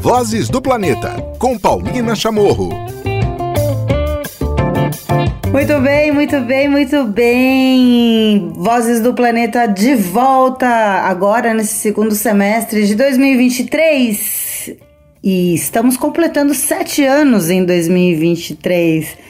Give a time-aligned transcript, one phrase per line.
[0.00, 2.70] Vozes do Planeta, com Paulina Chamorro.
[5.52, 8.50] Muito bem, muito bem, muito bem.
[8.54, 14.70] Vozes do Planeta de volta agora nesse segundo semestre de 2023.
[15.22, 19.27] E estamos completando sete anos em 2023.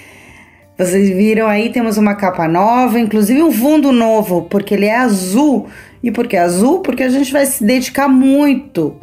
[0.79, 5.67] Vocês viram aí, temos uma capa nova, inclusive um fundo novo, porque ele é azul.
[6.01, 6.83] E por que azul?
[6.83, 8.97] Porque a gente vai se dedicar muito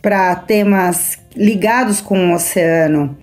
[0.00, 3.14] para temas ligados com o oceano.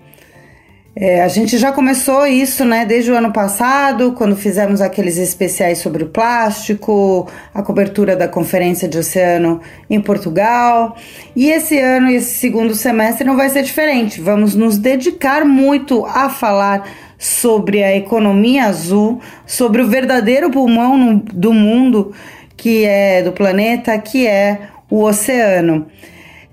[0.94, 5.78] É, a gente já começou isso, né, desde o ano passado, quando fizemos aqueles especiais
[5.78, 10.96] sobre o plástico, a cobertura da Conferência de Oceano em Portugal.
[11.34, 14.20] E esse ano, esse segundo semestre, não vai ser diferente.
[14.20, 16.88] Vamos nos dedicar muito a falar
[17.18, 22.12] sobre a economia azul, sobre o verdadeiro pulmão no, do mundo,
[22.56, 25.86] que é do planeta, que é o oceano.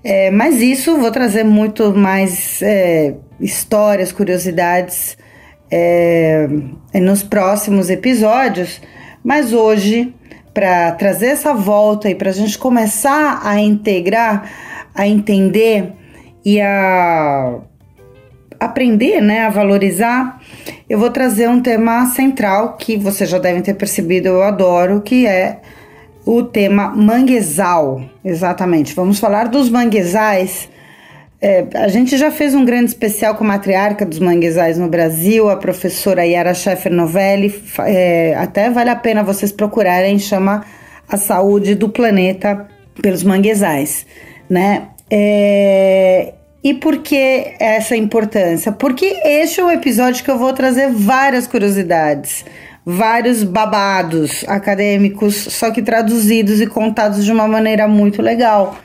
[0.02, 5.16] É, mas isso vou trazer muito mais é, histórias, curiosidades
[5.70, 6.46] é,
[6.94, 8.80] nos próximos episódios.
[9.22, 10.14] Mas hoje,
[10.52, 14.50] para trazer essa volta e para a gente começar a integrar,
[14.94, 15.92] a entender
[16.44, 17.60] e a
[18.64, 20.40] aprender, né, a valorizar,
[20.88, 25.26] eu vou trazer um tema central que vocês já devem ter percebido, eu adoro, que
[25.26, 25.60] é
[26.26, 28.02] o tema manguezal.
[28.24, 28.94] Exatamente.
[28.94, 30.68] Vamos falar dos manguezais.
[31.40, 35.50] É, a gente já fez um grande especial com a matriarca dos manguezais no Brasil,
[35.50, 37.62] a professora Yara Scheffer Novelli.
[37.80, 40.64] É, até vale a pena vocês procurarem, chama
[41.06, 42.66] A Saúde do Planeta
[43.02, 44.06] pelos Manguezais,
[44.48, 44.88] né?
[45.10, 46.32] É,
[46.64, 48.72] e por que essa importância?
[48.72, 52.44] Porque este é o episódio que eu vou trazer várias curiosidades
[52.84, 58.76] vários babados acadêmicos, só que traduzidos e contados de uma maneira muito legal.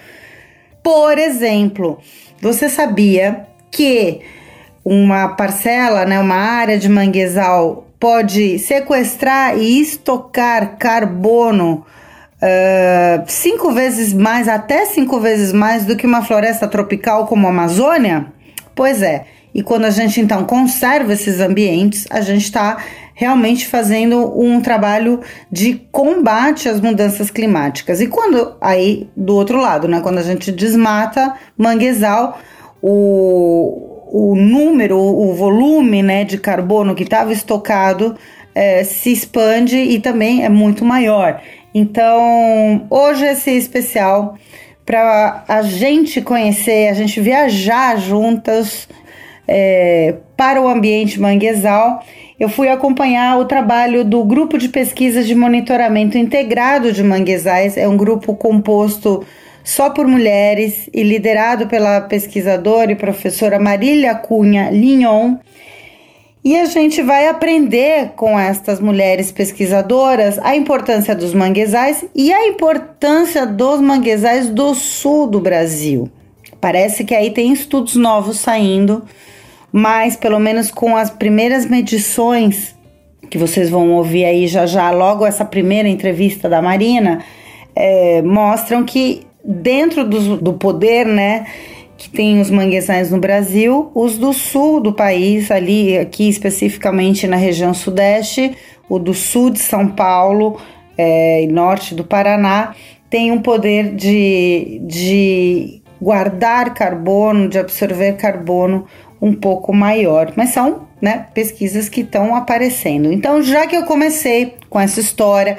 [0.81, 1.99] Por exemplo,
[2.41, 4.21] você sabia que
[4.85, 11.85] uma parcela, né, uma área de manguezal pode sequestrar e estocar carbono
[12.41, 17.49] uh, cinco vezes mais, até cinco vezes mais do que uma floresta tropical como a
[17.49, 18.27] Amazônia?
[18.75, 19.25] Pois é.
[19.53, 22.77] E quando a gente então conserva esses ambientes, a gente está
[23.19, 25.19] realmente fazendo um trabalho
[25.51, 27.99] de combate às mudanças climáticas.
[27.99, 32.39] E quando aí do outro lado, né, quando a gente desmata manguezal,
[32.81, 38.15] o, o número, o volume né, de carbono que estava estocado
[38.55, 41.41] é, se expande e também é muito maior.
[41.73, 44.37] Então, hoje esse especial
[44.85, 48.87] para a gente conhecer, a gente viajar juntas
[49.47, 52.03] é, para o ambiente manguezal
[52.39, 57.75] eu fui acompanhar o trabalho do Grupo de Pesquisas de Monitoramento Integrado de Manguezais.
[57.75, 59.25] É um grupo composto
[59.61, 65.35] só por mulheres e liderado pela pesquisadora e professora Marília Cunha Lignon.
[66.43, 72.47] E a gente vai aprender com estas mulheres pesquisadoras a importância dos manguezais e a
[72.47, 76.09] importância dos manguezais do sul do Brasil.
[76.61, 79.03] Parece que aí tem estudos novos saindo
[79.71, 82.75] mas pelo menos com as primeiras medições
[83.29, 87.23] que vocês vão ouvir aí já já, logo essa primeira entrevista da Marina,
[87.75, 91.45] é, mostram que dentro do, do poder, né,
[91.99, 97.35] que tem os manguezais no Brasil, os do sul do país, ali aqui especificamente na
[97.35, 98.55] região sudeste,
[98.87, 100.57] o do sul de São Paulo
[100.97, 102.73] é, e norte do Paraná,
[103.09, 108.85] tem um poder de, de guardar carbono, de absorver carbono
[109.21, 113.11] um pouco maior, mas são né, pesquisas que estão aparecendo.
[113.11, 115.57] Então, já que eu comecei com essa história,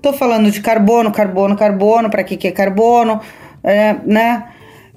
[0.00, 3.20] tô falando de carbono, carbono, carbono, para que, que é carbono,
[3.64, 4.44] é, né?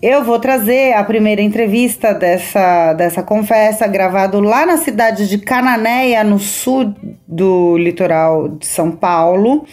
[0.06, 6.25] Eu vou trazer a primeira entrevista dessa, dessa conversa, gravado lá na cidade de Cananéia,
[6.25, 6.94] no sul
[7.25, 9.64] do litoral de São Paulo,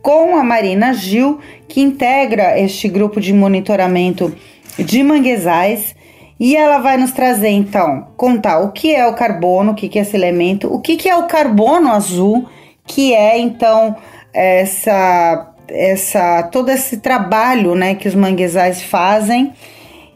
[0.00, 4.32] com a Marina Gil, que integra este grupo de monitoramento
[4.78, 5.96] de manguezais
[6.38, 10.02] e ela vai nos trazer então, contar o que é o carbono, o que é
[10.02, 12.48] esse elemento, o que é o carbono azul,
[12.86, 13.96] que é então
[14.32, 19.52] essa essa todo esse trabalho, né, que os manguezais fazem.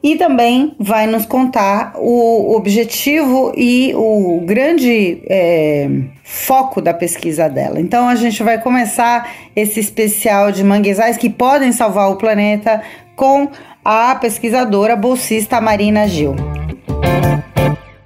[0.05, 5.89] E também vai nos contar o objetivo e o grande é,
[6.23, 7.81] foco da pesquisa dela.
[7.81, 12.83] Então a gente vai começar esse especial de manguezais que podem salvar o planeta
[13.17, 13.49] com
[13.83, 16.37] a pesquisadora bolsista Marina Gil.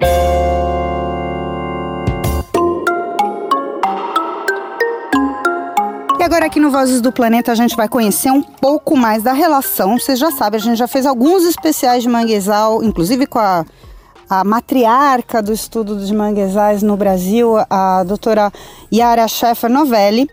[0.01, 0.28] E
[6.29, 9.99] agora aqui no Vozes do Planeta a gente vai conhecer um pouco mais da relação.
[9.99, 13.65] Vocês já sabem, a gente já fez alguns especiais de manguezal, inclusive com a,
[14.29, 18.53] a matriarca do estudo de manguezais no Brasil, a doutora
[18.93, 20.29] Yara Scheffer Novelli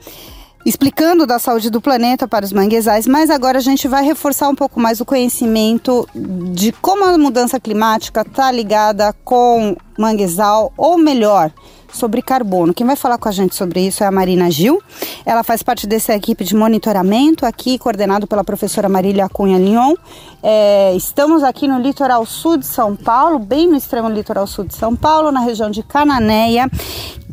[0.66, 4.56] explicando da saúde do planeta para os manguezais, mas agora a gente vai reforçar um
[4.56, 11.52] pouco mais o conhecimento de como a mudança climática está ligada com manguezal, ou melhor,
[11.96, 12.74] sobre carbono.
[12.74, 14.82] Quem vai falar com a gente sobre isso é a Marina Gil.
[15.26, 19.96] Ela faz parte dessa equipe de monitoramento aqui, coordenado pela professora Marília Cunha Lyon.
[20.44, 24.76] É, estamos aqui no litoral sul de São Paulo, bem no extremo litoral sul de
[24.76, 26.70] São Paulo, na região de Cananéia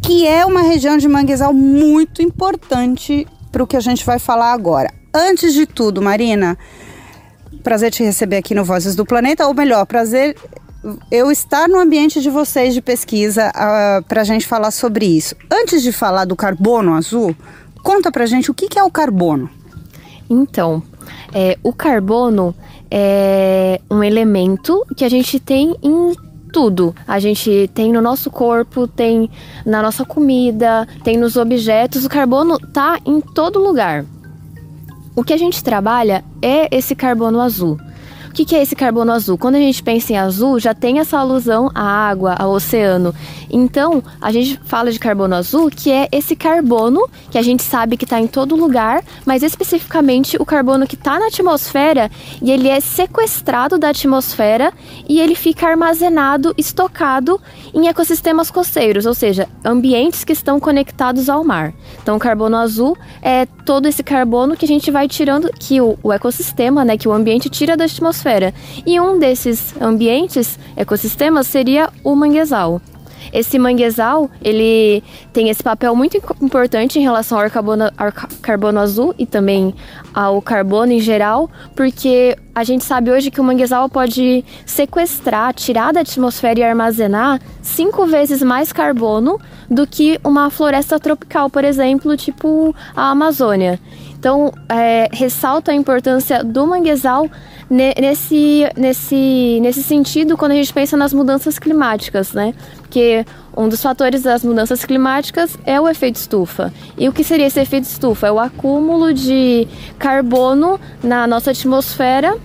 [0.03, 4.53] que é uma região de manguezal muito importante para o que a gente vai falar
[4.53, 4.93] agora.
[5.15, 6.59] Antes de tudo, Marina,
[7.63, 10.37] prazer te receber aqui no Vozes do Planeta, ou melhor, prazer
[11.11, 15.07] eu estar no ambiente de vocês de pesquisa uh, ah, para a gente falar sobre
[15.07, 15.35] isso.
[15.51, 17.37] Antes de falar do carbono azul,
[17.83, 19.49] conta para gente o que, que é o carbono.
[20.29, 20.83] Então,
[21.33, 22.55] é, o carbono
[22.91, 26.15] é um elemento que a gente tem em
[26.53, 26.95] tudo.
[27.07, 29.31] A gente tem no nosso corpo, tem
[29.65, 32.05] na nossa comida, tem nos objetos.
[32.05, 34.05] O carbono tá em todo lugar.
[35.15, 37.79] O que a gente trabalha é esse carbono azul.
[38.33, 39.37] O que, que, é esse carbono azul?
[39.37, 43.15] Quando a gente pensa em azul, já tem essa alusão à água, ao oceano.
[43.51, 47.95] Então, a gente fala de carbono azul, que é esse carbono que a gente sabe
[47.95, 52.71] que está em todo lugar, mas especificamente o carbono que está na atmosfera e ele
[52.71, 54.73] é sequestrado da atmosfera
[55.07, 57.39] e ele fica armazenado, estocado
[57.75, 61.75] em ecossistemas costeiros, ou seja, ambientes que estão conectados ao mar.
[62.03, 65.99] Então, o carbono azul é todo esse carbono que a gente vai tirando, que o,
[66.03, 68.55] o ecossistema, né, que o ambiente tira da atmosfera atmosfera.
[68.87, 72.81] E um desses ambientes, ecossistemas, seria o manguezal.
[73.33, 75.03] Esse manguezal, ele
[75.33, 79.75] tem esse papel muito importante em relação ao carbono, ao carbono azul e também
[80.13, 85.93] ao carbono em geral, porque a gente sabe hoje que o manguezal pode sequestrar, tirar
[85.93, 89.41] da atmosfera e armazenar cinco vezes mais carbono
[89.71, 93.81] do que uma floresta tropical, por exemplo, tipo a Amazônia.
[94.19, 97.29] Então, é, ressalta a importância do manguezal
[97.73, 102.55] nesse, nesse, nesse sentido quando a gente pensa nas mudanças climáticas, né?
[102.77, 103.25] Porque
[103.57, 106.71] um dos fatores das mudanças climáticas é o efeito estufa.
[106.99, 108.27] E o que seria esse efeito estufa?
[108.27, 109.67] É o acúmulo de
[109.99, 112.37] carbono na nossa atmosfera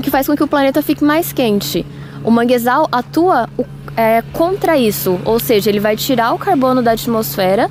[0.00, 1.84] que faz com que o planeta fique mais quente.
[2.22, 3.48] O manguezal atua
[3.96, 7.68] é, contra isso, ou seja, ele vai tirar o carbono da atmosfera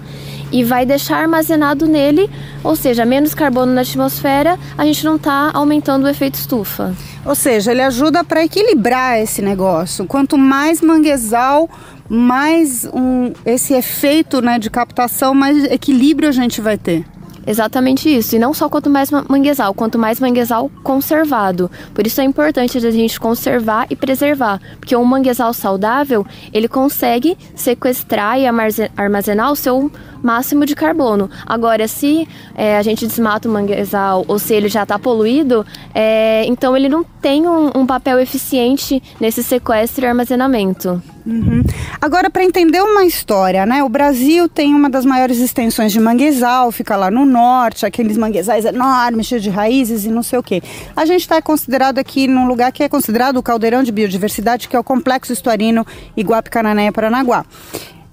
[0.53, 2.29] e vai deixar armazenado nele,
[2.63, 6.95] ou seja, menos carbono na atmosfera, a gente não está aumentando o efeito estufa.
[7.25, 10.05] Ou seja, ele ajuda para equilibrar esse negócio.
[10.05, 11.67] Quanto mais manguezal,
[12.07, 17.03] mais um, esse efeito né, de captação, mais equilíbrio a gente vai ter.
[17.45, 18.35] Exatamente isso.
[18.35, 21.69] E não só quanto mais manguezal, quanto mais manguezal conservado.
[21.94, 27.38] Por isso é importante a gente conservar e preservar, porque um manguezal saudável, ele consegue
[27.55, 28.45] sequestrar e
[28.95, 29.91] armazenar o seu
[30.24, 31.30] máximo de carbono.
[31.46, 36.46] Agora, se é, a gente desmata o manguezal ou se ele já está poluído, é,
[36.46, 41.02] então ele não tem um, um, papel eficiente nesse sequestro e armazenamento.
[41.25, 41.64] Uhum.
[42.02, 43.81] Agora, para entender uma história, né?
[43.81, 48.66] O Brasil tem uma das maiores extensões de manguezal, fica lá no norte, aqueles manguezais
[48.66, 50.62] enormes, cheios de raízes e não sei o quê.
[50.96, 54.75] A gente está considerado aqui num lugar que é considerado o caldeirão de biodiversidade, que
[54.75, 57.46] é o Complexo Estuarino Iguape Cananéia Paranaguá.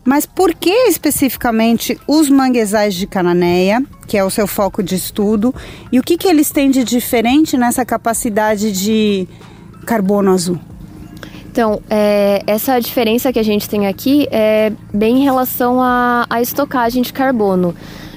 [0.04, 5.54] Mas por que especificamente os manguezais de Cananéia, que é o seu foco de estudo,
[5.92, 9.28] e o que, que eles têm de diferente nessa capacidade de
[9.86, 10.58] carbono azul?
[11.50, 16.40] Então, é, essa diferença que a gente tem aqui é bem em relação à, à
[16.40, 17.74] estocagem de carbono.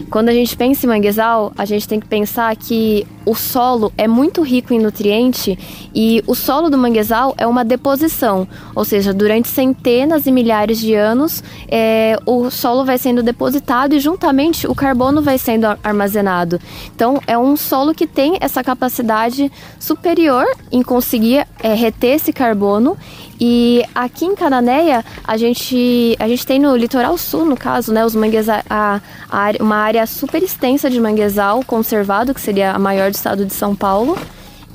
[0.10, 4.08] Quando a gente pensa em manguezal, a gente tem que pensar que o solo é
[4.08, 5.58] muito rico em nutriente
[5.94, 10.94] e o solo do manguezal é uma deposição, ou seja, durante centenas e milhares de
[10.94, 16.60] anos, é, o solo vai sendo depositado e juntamente o carbono vai sendo armazenado.
[16.96, 22.98] Então, é um solo que tem essa capacidade superior em conseguir é, reter esse carbono
[23.46, 28.06] e aqui em Cananéia, a gente, a gente tem no litoral sul, no caso, né,
[28.06, 33.12] os manguezal, a, a, uma área super extensa de manguezal conservado, que seria a maior
[33.14, 34.18] do estado de São Paulo.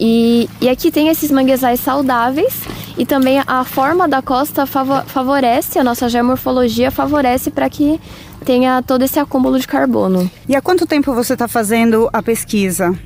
[0.01, 2.63] E, e aqui tem esses manguezais saudáveis
[2.97, 8.01] e também a forma da costa favorece, a nossa geomorfologia favorece para que
[8.45, 10.31] tenha todo esse acúmulo de carbono.
[10.49, 12.97] E há quanto tempo você está fazendo a pesquisa?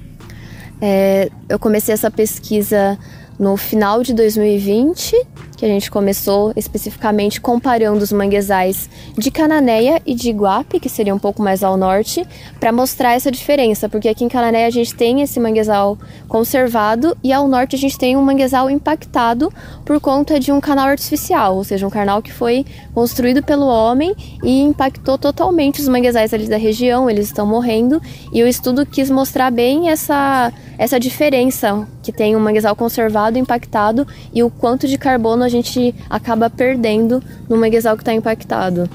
[0.80, 2.98] É, eu comecei essa pesquisa
[3.38, 5.16] no final de 2020
[5.62, 11.14] que a gente começou especificamente comparando os manguezais de Cananéia e de Iguape, que seria
[11.14, 12.26] um pouco mais ao norte,
[12.58, 17.32] para mostrar essa diferença, porque aqui em Cananéia a gente tem esse manguezal conservado e
[17.32, 19.52] ao norte a gente tem um manguezal impactado
[19.84, 24.16] por conta de um canal artificial, ou seja, um canal que foi construído pelo homem
[24.42, 28.02] e impactou totalmente os manguezais ali da região, eles estão morrendo,
[28.32, 30.52] e o estudo quis mostrar bem essa
[30.82, 34.04] essa diferença que tem um manguezal conservado, impactado
[34.34, 38.88] e o quanto de carbono a gente acaba perdendo no manguezal que está impactado.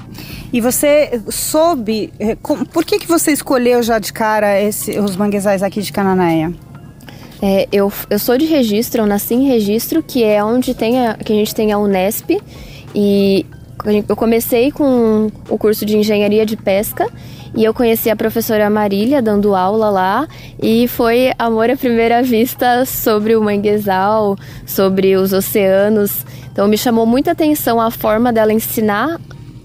[0.52, 2.36] E você soube, eh,
[2.72, 6.52] por que, que você escolheu já de cara esse, os manguezais aqui de Cananéia?
[7.40, 11.14] É, eu, eu sou de registro, eu nasci em registro, que é onde tem a,
[11.14, 12.30] que a gente tem a Unesp.
[12.94, 13.46] E
[14.08, 17.06] eu comecei com o curso de engenharia de pesca
[17.54, 20.28] e eu conheci a professora Marília dando aula lá
[20.60, 24.36] e foi amor à primeira vista sobre o manguezal,
[24.66, 26.24] sobre os oceanos.
[26.52, 29.18] Então me chamou muita atenção a forma dela ensinar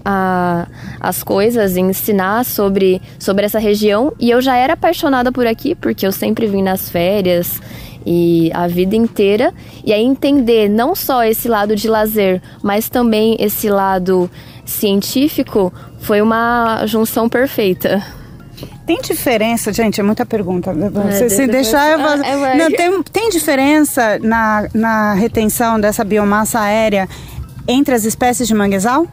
[0.04, 0.66] a,
[1.00, 4.12] as coisas, ensinar sobre, sobre essa região.
[4.18, 7.60] E eu já era apaixonada por aqui, porque eu sempre vim nas férias
[8.06, 9.52] e a vida inteira.
[9.84, 14.30] E aí entender não só esse lado de lazer, mas também esse lado
[14.64, 15.72] científico
[16.04, 18.04] foi uma junção perfeita.
[18.86, 20.70] Tem diferença, gente, é muita pergunta.
[21.08, 21.92] É, se, deixar.
[21.92, 21.98] Eu...
[22.00, 27.08] Ah, é Não, tem, tem diferença na, na retenção dessa biomassa aérea
[27.66, 29.08] entre as espécies de manguezal?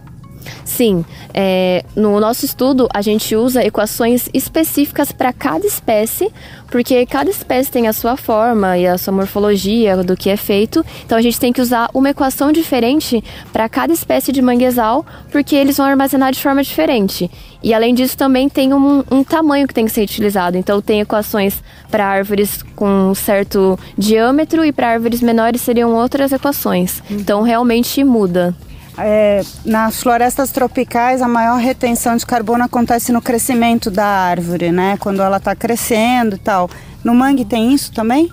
[0.65, 6.31] Sim, é, no nosso estudo a gente usa equações específicas para cada espécie,
[6.69, 10.85] porque cada espécie tem a sua forma e a sua morfologia do que é feito.
[11.05, 15.55] Então a gente tem que usar uma equação diferente para cada espécie de manguezal, porque
[15.55, 17.29] eles vão armazenar de forma diferente.
[17.63, 20.57] E além disso também tem um, um tamanho que tem que ser utilizado.
[20.57, 26.31] Então tem equações para árvores com um certo diâmetro e para árvores menores seriam outras
[26.31, 27.03] equações.
[27.09, 28.55] Então realmente muda.
[28.97, 34.97] É, nas florestas tropicais, a maior retenção de carbono acontece no crescimento da árvore, né?
[34.99, 36.69] Quando ela está crescendo e tal.
[37.03, 38.31] No mangue tem isso também?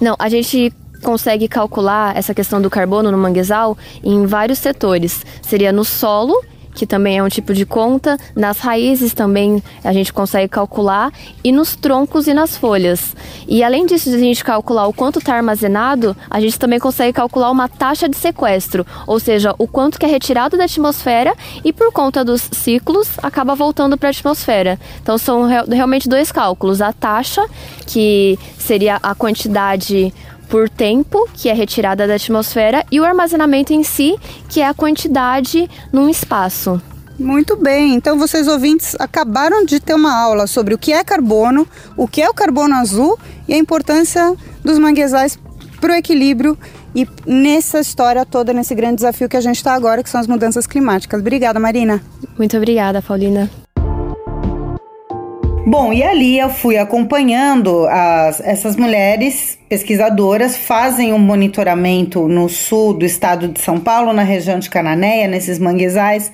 [0.00, 0.72] Não, a gente
[1.02, 5.24] consegue calcular essa questão do carbono no manguezal em vários setores.
[5.42, 6.34] Seria no solo
[6.74, 8.18] que também é um tipo de conta.
[8.34, 11.12] Nas raízes também a gente consegue calcular
[11.42, 13.14] e nos troncos e nas folhas.
[13.46, 17.12] E além disso de a gente calcular o quanto está armazenado, a gente também consegue
[17.12, 21.72] calcular uma taxa de sequestro, ou seja, o quanto que é retirado da atmosfera e
[21.72, 24.78] por conta dos ciclos acaba voltando para a atmosfera.
[25.02, 27.46] Então são realmente dois cálculos: a taxa,
[27.86, 30.12] que seria a quantidade
[30.48, 34.16] por tempo, que é retirada da atmosfera, e o armazenamento em si,
[34.48, 36.80] que é a quantidade num espaço.
[37.18, 41.66] Muito bem, então vocês ouvintes acabaram de ter uma aula sobre o que é carbono,
[41.96, 44.34] o que é o carbono azul e a importância
[44.64, 45.38] dos manguezais
[45.80, 46.58] para o equilíbrio
[46.94, 50.26] e nessa história toda, nesse grande desafio que a gente está agora, que são as
[50.26, 51.20] mudanças climáticas.
[51.20, 52.02] Obrigada, Marina.
[52.36, 53.50] Muito obrigada, Paulina.
[55.66, 62.92] Bom, e ali eu fui acompanhando as, essas mulheres pesquisadoras, fazem um monitoramento no sul
[62.92, 66.30] do estado de São Paulo, na região de Cananéia, nesses manguezais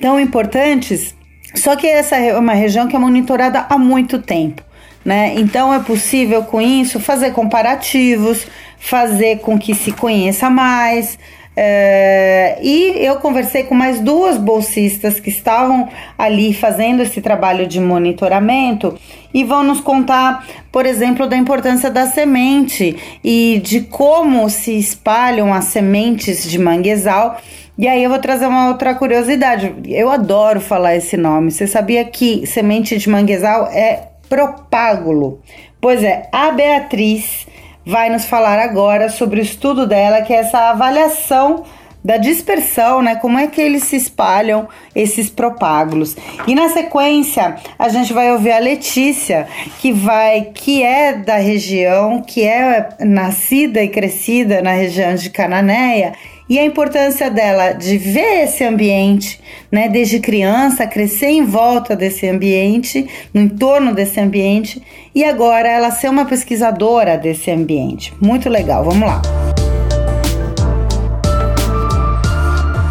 [0.00, 1.12] tão importantes.
[1.56, 4.62] Só que essa é uma região que é monitorada há muito tempo.
[5.04, 5.34] Né?
[5.36, 8.46] Então é possível com isso fazer comparativos,
[8.78, 11.18] fazer com que se conheça mais,
[11.60, 17.80] é, e eu conversei com mais duas bolsistas que estavam ali fazendo esse trabalho de
[17.80, 18.96] monitoramento
[19.34, 25.52] e vão nos contar, por exemplo, da importância da semente e de como se espalham
[25.52, 27.40] as sementes de manguezal.
[27.76, 29.74] E aí eu vou trazer uma outra curiosidade.
[29.84, 31.50] Eu adoro falar esse nome.
[31.50, 35.40] Você sabia que semente de manguezal é propágulo?
[35.80, 37.48] Pois é, a Beatriz
[37.88, 41.64] vai nos falar agora sobre o estudo dela, que é essa avaliação
[42.04, 43.16] da dispersão, né?
[43.16, 46.14] Como é que eles se espalham esses propágulos.
[46.46, 49.48] E na sequência, a gente vai ouvir a Letícia,
[49.80, 56.12] que vai que é da região, que é nascida e crescida na região de Cananéia
[56.48, 59.40] e a importância dela de ver esse ambiente,
[59.70, 64.82] né, desde criança, crescer em volta desse ambiente, no entorno desse ambiente,
[65.14, 68.14] e agora ela ser uma pesquisadora desse ambiente.
[68.20, 69.20] Muito legal, vamos lá.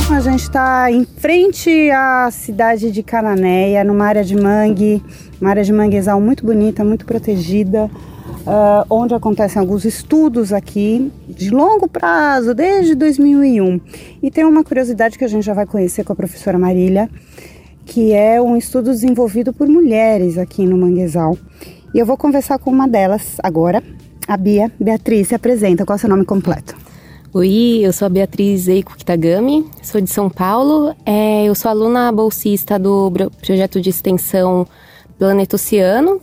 [0.09, 5.01] A gente está em frente à cidade de Cananéia, numa área de mangue,
[5.39, 7.89] uma área de manguezal muito bonita, muito protegida
[8.47, 13.79] uh, onde acontecem alguns estudos aqui de longo prazo, desde 2001.
[14.23, 17.09] E tem uma curiosidade que a gente já vai conhecer com a professora Marília,
[17.85, 21.37] que é um estudo desenvolvido por mulheres aqui no Manguezal.
[21.93, 23.83] E eu vou conversar com uma delas agora,
[24.27, 25.27] a Bia Beatriz.
[25.27, 26.75] Se apresenta, qual é o seu nome completo?
[27.33, 30.95] Oi, eu sou a Beatriz Eiko Kitagami, sou de São Paulo.
[31.05, 33.11] É, eu sou aluna bolsista do
[33.45, 34.65] projeto de extensão
[35.17, 36.21] Planeta Oceano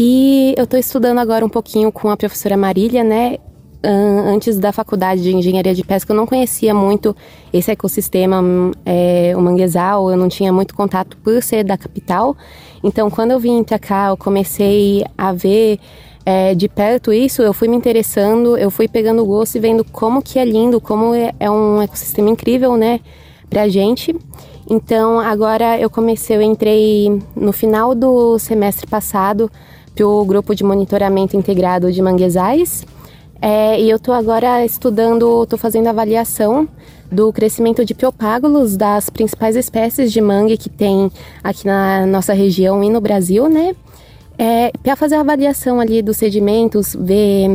[0.00, 3.38] e eu estou estudando agora um pouquinho com a professora Marília, né?
[3.82, 7.16] Antes da faculdade de engenharia de pesca, eu não conhecia muito
[7.52, 8.40] esse ecossistema,
[8.86, 12.36] é, o manguezal, eu não tinha muito contato por ser da capital.
[12.82, 15.80] Então, quando eu vim para cá, eu comecei a ver
[16.24, 20.22] é, de perto isso, eu fui me interessando, eu fui pegando gosto e vendo como
[20.22, 23.00] que é lindo, como é, é um ecossistema incrível, né,
[23.50, 24.14] pra gente.
[24.70, 29.50] Então, agora eu comecei, eu entrei no final do semestre passado
[29.98, 32.86] pro grupo de monitoramento integrado de manguezais.
[33.42, 36.68] É, e eu estou agora estudando, estou fazendo avaliação
[37.10, 41.10] do crescimento de piopágulos das principais espécies de mangue que tem
[41.42, 43.74] aqui na nossa região e no Brasil, né?
[44.38, 47.48] É, para fazer a avaliação ali dos sedimentos, ver,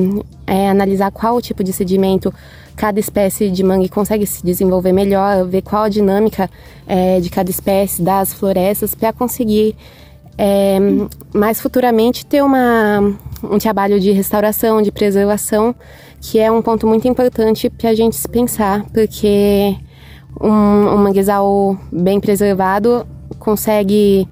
[0.46, 2.34] é, analisar qual tipo de sedimento
[2.76, 6.50] cada espécie de mangue consegue se desenvolver melhor, ver qual a dinâmica
[6.86, 9.78] é, de cada espécie das florestas para conseguir
[10.38, 10.78] é,
[11.34, 13.00] mais futuramente ter uma,
[13.44, 15.76] um trabalho de restauração, de preservação,
[16.20, 19.76] que é um ponto muito importante para a gente se pensar, porque
[20.40, 23.06] um, um manguezal bem preservado
[23.40, 24.28] consegue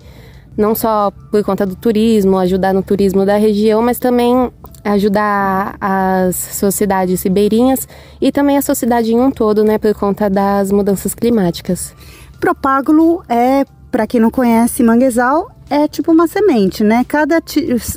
[0.58, 4.52] não só por conta do turismo, ajudar no turismo da região, mas também
[4.84, 7.88] ajudar as sociedades ribeirinhas
[8.20, 11.94] e também a sociedade em um todo, né, por conta das mudanças climáticas.
[12.40, 17.06] Propágulo é, para quem não conhece, manguezal é tipo uma semente, né?
[17.08, 17.42] Cada,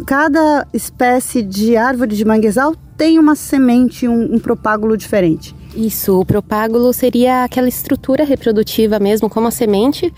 [0.06, 5.52] cada espécie de árvore de manguezal tem uma semente, um, um propágulo diferente.
[5.74, 10.14] Isso, o propágulo seria aquela estrutura reprodutiva mesmo, como a semente,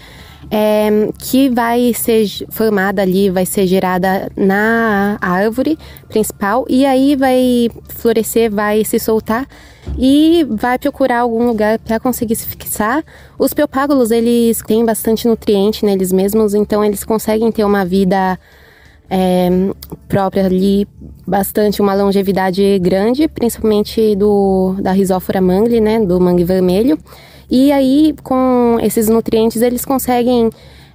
[0.50, 7.68] é, que vai ser formada ali, vai ser gerada na árvore principal e aí vai
[7.88, 9.46] florescer, vai se soltar
[9.98, 13.04] e vai procurar algum lugar para conseguir se fixar.
[13.38, 18.38] Os propágulos, eles têm bastante nutriente neles mesmos, então eles conseguem ter uma vida
[19.08, 19.48] é,
[20.08, 20.86] própria ali,
[21.26, 26.98] bastante, uma longevidade grande, principalmente do, da risófora mangle, né, do mangue vermelho.
[27.50, 30.50] E aí, com esses nutrientes, eles conseguem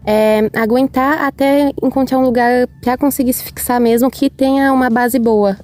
[0.06, 5.18] é, aguentar até encontrar um lugar para conseguir se fixar mesmo que tenha uma base
[5.20, 5.58] boa.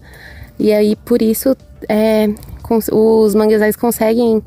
[0.60, 1.56] E aí, por isso,
[1.90, 2.30] é,
[2.92, 4.42] os manguezais conseguem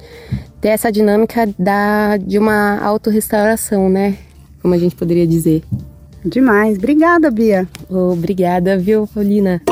[0.60, 4.16] ter essa dinâmica da, de uma autorrestauração, né?
[4.60, 5.62] Como a gente poderia dizer.
[6.24, 6.76] Demais.
[6.76, 7.66] Obrigada, Bia.
[7.88, 9.62] Obrigada, viu, Paulina?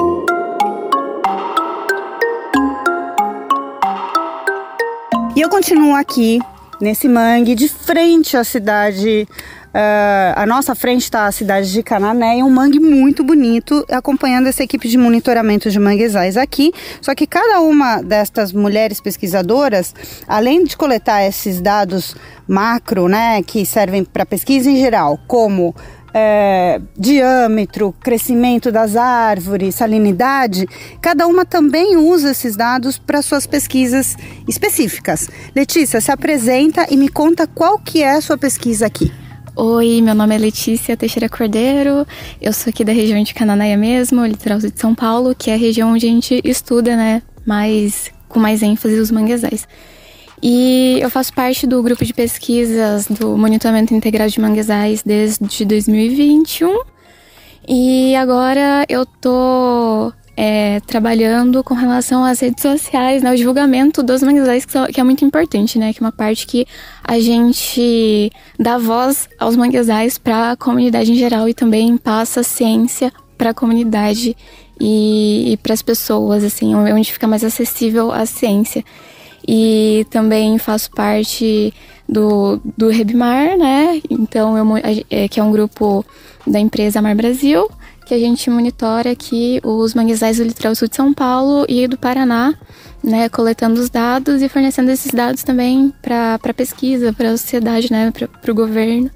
[5.37, 6.41] E eu continuo aqui
[6.81, 9.29] nesse mangue, de frente à cidade.
[9.69, 14.63] Uh, a nossa frente está a cidade de Canané, um mangue muito bonito, acompanhando essa
[14.63, 16.73] equipe de monitoramento de manguezais aqui.
[17.03, 19.95] Só que cada uma destas mulheres pesquisadoras,
[20.27, 25.75] além de coletar esses dados macro, né, que servem para pesquisa em geral, como
[26.13, 30.67] é, diâmetro, crescimento das árvores, salinidade,
[31.01, 34.17] cada uma também usa esses dados para suas pesquisas
[34.47, 35.29] específicas.
[35.55, 39.13] Letícia, se apresenta e me conta qual que é a sua pesquisa aqui.
[39.61, 42.07] Oi, meu nome é Letícia Teixeira Cordeiro,
[42.41, 45.59] eu sou aqui da região de Cananéia mesmo, litoral de São Paulo, que é a
[45.59, 49.67] região onde a gente estuda, né, mais, com mais ênfase os manguezais.
[50.43, 56.81] E eu faço parte do grupo de pesquisas do Monitoramento Integrado de Manguezais desde 2021.
[57.67, 64.23] E agora eu tô é, trabalhando com relação às redes sociais, né, o divulgamento dos
[64.23, 66.65] manguezais, que, são, que, é muito importante, né, que é uma parte que
[67.03, 73.13] a gente dá voz aos manguezais para a comunidade em geral e também passa ciência
[73.37, 74.37] para a comunidade
[74.81, 78.85] e, e para as pessoas, assim, onde fica mais acessível a ciência
[79.51, 81.73] e também faço parte
[82.07, 83.99] do, do Rebmar, né?
[84.11, 84.67] Então, eu,
[85.09, 86.05] é, que é um grupo
[86.47, 87.67] da empresa Mar Brasil,
[88.05, 91.97] que a gente monitora aqui os manguezais do litoral sul de São Paulo e do
[91.97, 92.55] Paraná,
[93.03, 93.31] né?
[93.31, 98.13] Coletando os dados e fornecendo esses dados também para pesquisa, para a sociedade, né?
[98.13, 99.11] Para o governo.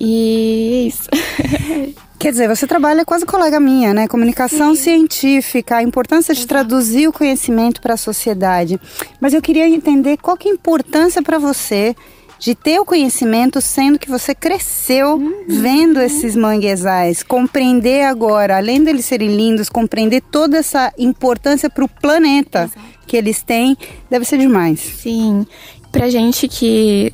[0.00, 1.08] E é isso.
[2.18, 4.08] Quer dizer, você trabalha quase colega minha, né?
[4.08, 4.82] Comunicação Sim.
[4.82, 6.48] científica, a importância de Exato.
[6.48, 8.80] traduzir o conhecimento para a sociedade.
[9.20, 11.94] Mas eu queria entender qual que é a importância para você
[12.38, 15.44] de ter o conhecimento, sendo que você cresceu uhum.
[15.48, 21.88] vendo esses manguezais, compreender agora, além deles serem lindos, compreender toda essa importância para o
[21.88, 22.80] planeta Exato.
[23.06, 23.76] que eles têm,
[24.10, 24.80] deve ser demais.
[24.80, 25.46] Sim,
[25.90, 27.12] para gente que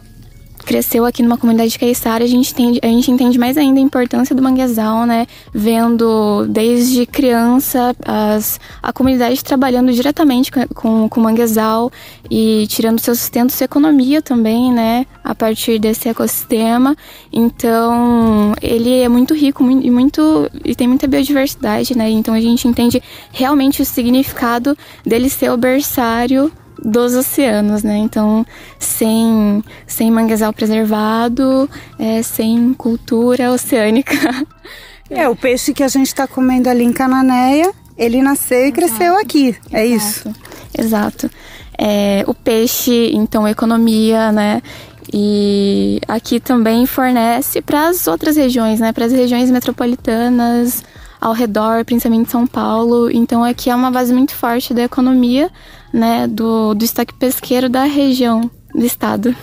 [0.62, 4.34] cresceu aqui numa comunidade caiçara, a gente, entende, a gente entende mais ainda a importância
[4.34, 5.26] do manguezal, né?
[5.52, 11.90] Vendo desde criança as, a comunidade trabalhando diretamente com, com, o manguezal
[12.30, 15.06] e tirando seu sustento, sua economia também, né?
[15.22, 16.96] A partir desse ecossistema.
[17.32, 22.10] Então, ele é muito rico e muito e tem muita biodiversidade, né?
[22.10, 27.96] Então a gente entende realmente o significado dele ser o berçário dos oceanos, né?
[27.96, 28.46] Então,
[28.78, 34.14] sem, sem manguezal preservado, é, sem cultura oceânica.
[35.10, 39.14] É, o peixe que a gente está comendo ali em Cananéia, ele nasceu e cresceu
[39.18, 40.32] aqui, é isso?
[40.78, 41.30] Exato.
[41.76, 44.62] É, o peixe, então, economia, né?
[45.12, 48.90] E aqui também fornece para as outras regiões, né?
[48.90, 50.82] Para as regiões metropolitanas
[51.20, 53.10] ao redor, principalmente São Paulo.
[53.10, 55.50] Então aqui é uma base muito forte da economia,
[55.92, 59.34] né, do, do estoque pesqueiro da região do estado.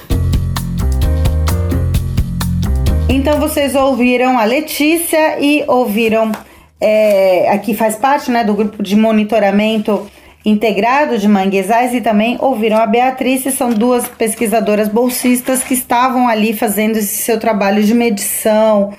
[3.08, 6.32] Então vocês ouviram a Letícia e ouviram
[6.80, 10.10] é, aqui faz parte né, do grupo de monitoramento
[10.46, 16.54] integrado de manguezais e também ouviram a Beatriz, são duas pesquisadoras bolsistas que estavam ali
[16.54, 18.94] fazendo esse seu trabalho de medição,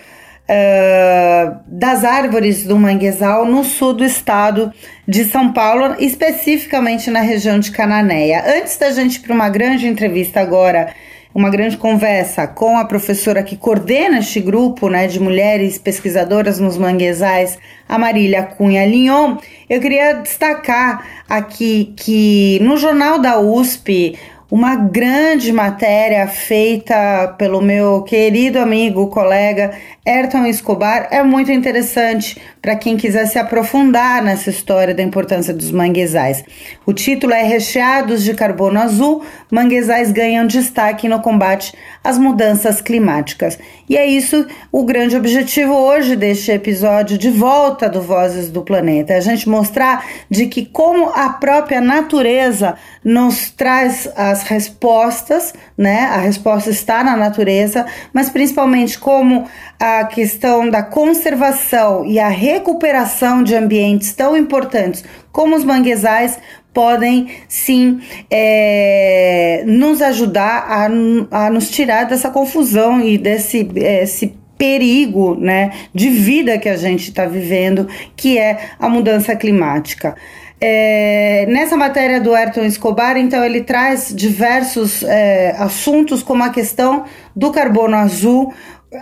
[0.50, 4.72] uh, das árvores do manguezal no sul do estado
[5.06, 8.44] de São Paulo, especificamente na região de Cananéia.
[8.58, 10.92] Antes da gente ir para uma grande entrevista agora,
[11.32, 16.76] uma grande conversa com a professora que coordena este grupo né, de mulheres pesquisadoras nos
[16.76, 17.56] manguezais,
[17.88, 19.36] a Marília Cunha Linhon,
[19.68, 24.18] eu queria destacar aqui que no jornal da USP,
[24.50, 29.70] uma grande matéria feita pelo meu querido amigo, colega
[30.06, 31.08] Ayrton Escobar.
[31.10, 36.42] É muito interessante para quem quiser se aprofundar nessa história da importância dos manguezais.
[36.86, 43.58] O título é Recheados de Carbono Azul: Manguezais ganham destaque no combate às mudanças climáticas.
[43.88, 49.14] E é isso o grande objetivo hoje deste episódio de volta do Vozes do Planeta:
[49.14, 56.00] a gente mostrar de que, como a própria natureza nos traz as respostas, né?
[56.00, 59.46] A resposta está na natureza, mas principalmente como
[59.78, 66.38] a questão da conservação e a recuperação de ambientes tão importantes como os manguezais
[66.74, 67.98] podem sim
[68.30, 76.10] é, nos ajudar a, a nos tirar dessa confusão e desse esse perigo né, de
[76.10, 80.14] vida que a gente está vivendo, que é a mudança climática.
[80.62, 87.04] É, nessa matéria do Ayrton Escobar, então, ele traz diversos é, assuntos, como a questão
[87.34, 88.52] do carbono azul,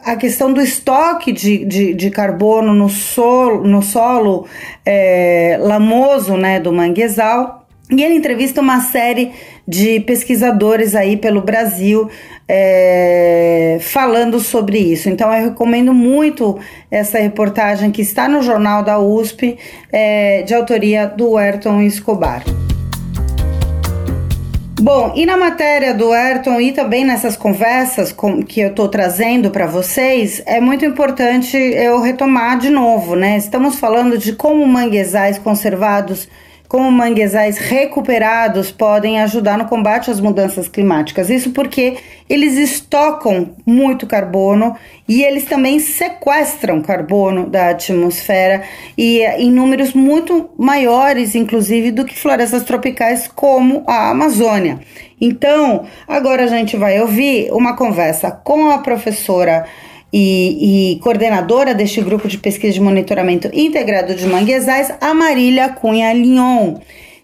[0.05, 4.47] a questão do estoque de, de, de carbono no solo, no solo
[4.87, 7.67] é, lamoso né, do manguezal.
[7.91, 9.33] E ele entrevista uma série
[9.69, 12.09] de pesquisadores aí pelo Brasil
[12.49, 15.11] é, falando sobre isso.
[15.11, 16.59] Então eu recomendo muito
[16.91, 19.59] essa reportagem que está no jornal da USP,
[19.93, 22.43] é, de autoria do Ayrton Escobar.
[24.81, 29.51] Bom, e na matéria do Ayrton e também nessas conversas com, que eu estou trazendo
[29.51, 33.37] para vocês, é muito importante eu retomar de novo, né?
[33.37, 36.29] Estamos falando de como manguezais conservados
[36.69, 41.31] como manguezais recuperados podem ajudar no combate às mudanças climáticas.
[41.31, 41.97] Isso porque
[42.29, 44.77] eles estocam muito carbono
[45.09, 48.63] e eles também sequestram carbono da atmosfera
[48.99, 54.79] e em números muito maiores, inclusive, do que florestas tropicais como a Amazônia.
[55.19, 59.65] Então, agora a gente vai ouvir uma conversa com a professora
[60.13, 66.13] e, e, coordenadora deste grupo de pesquisa de monitoramento integrado de manguezais, a Marília Cunha
[66.13, 66.77] Lyon.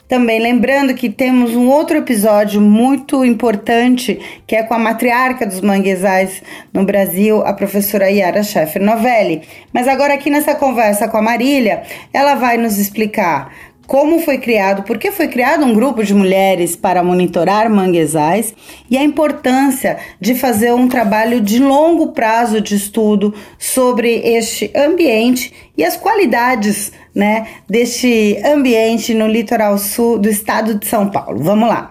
[0.06, 5.62] Também lembrando que temos um outro episódio muito importante, que é com a matriarca dos
[5.62, 6.42] manguezais
[6.74, 9.42] no Brasil, a professora Yara Scheffer Novelli.
[9.72, 13.50] Mas agora aqui nessa conversa com a Marília, ela vai nos explicar
[13.86, 18.54] como foi criado, por que foi criado um grupo de mulheres para monitorar manguezais
[18.90, 25.52] e a importância de fazer um trabalho de longo prazo de estudo sobre este ambiente
[25.76, 31.42] e as qualidades né, deste ambiente no litoral sul do estado de São Paulo.
[31.42, 31.90] Vamos lá.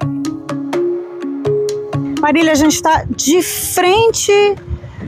[2.21, 4.31] Marília, a gente está de frente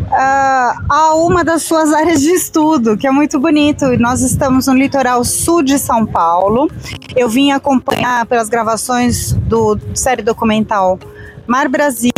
[0.05, 3.85] uh, a uma das suas áreas de estudo, que é muito bonito.
[3.97, 6.69] Nós estamos no litoral sul de São Paulo.
[7.15, 10.99] Eu vim acompanhar pelas gravações do série documental
[11.47, 12.11] Mar Brasil.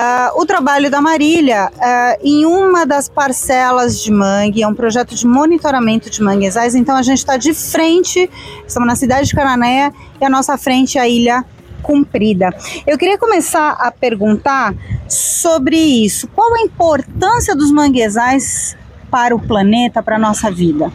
[0.00, 5.12] Uh, o trabalho da Marília uh, em uma das parcelas de mangue, é um projeto
[5.12, 8.30] de monitoramento de manguezais, então a gente está de frente,
[8.64, 11.44] estamos na cidade de Cananéia e a nossa frente é a ilha
[11.88, 12.54] cumprida.
[12.86, 14.74] Eu queria começar a perguntar
[15.08, 16.28] sobre isso.
[16.28, 18.76] Qual a importância dos manguezais
[19.10, 20.92] para o planeta, para a nossa vida?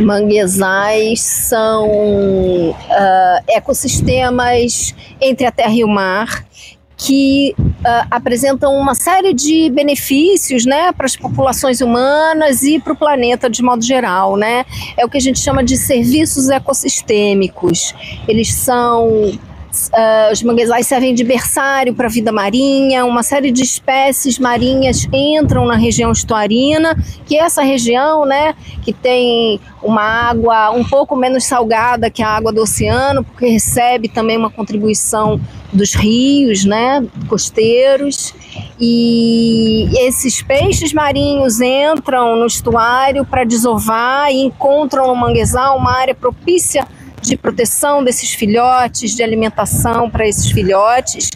[0.00, 2.74] Manguezais são uh,
[3.46, 6.42] ecossistemas entre a terra e o mar
[6.96, 12.96] que uh, apresentam uma série de benefícios né, para as populações humanas e para o
[12.96, 14.38] planeta de modo geral.
[14.38, 14.64] Né?
[14.96, 17.94] É o que a gente chama de serviços ecossistêmicos.
[18.26, 19.38] Eles são
[19.74, 25.04] Uh, os manguezais servem de berçário para a vida marinha, uma série de espécies marinhas
[25.12, 31.16] entram na região estuarina, que é essa região, né, que tem uma água um pouco
[31.16, 35.40] menos salgada que a água do oceano, porque recebe também uma contribuição
[35.72, 38.32] dos rios, né, costeiros.
[38.78, 46.14] E esses peixes marinhos entram no estuário para desovar e encontram no manguezal uma área
[46.14, 46.86] propícia
[47.24, 51.30] de proteção desses filhotes, de alimentação para esses filhotes.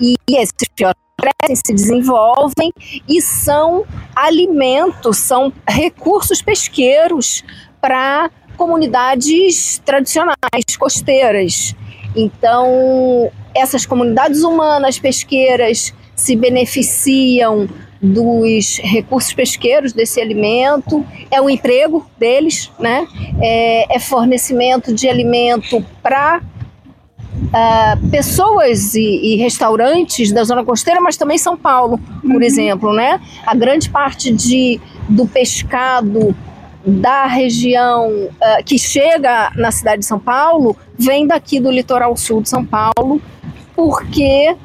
[0.00, 2.72] E esses filhotes crescem, se desenvolvem
[3.08, 7.42] e são alimentos, são recursos pesqueiros
[7.80, 11.74] para comunidades tradicionais, costeiras.
[12.14, 17.68] Então, essas comunidades humanas pesqueiras se beneficiam
[18.04, 23.06] dos recursos pesqueiros desse alimento, é o emprego deles, né?
[23.40, 26.42] é, é fornecimento de alimento para
[27.34, 32.42] Uh, ah, pessoas e, e, restaurantes da zona costeira, mas também São Paulo, por uhum.
[32.42, 33.20] exemplo, né?
[33.44, 36.34] A grande parte de, do pescado
[36.86, 42.40] da região uh, que chega na cidade de São Paulo vem daqui do litoral sul
[42.40, 43.20] de São Paulo,
[43.74, 44.56] porque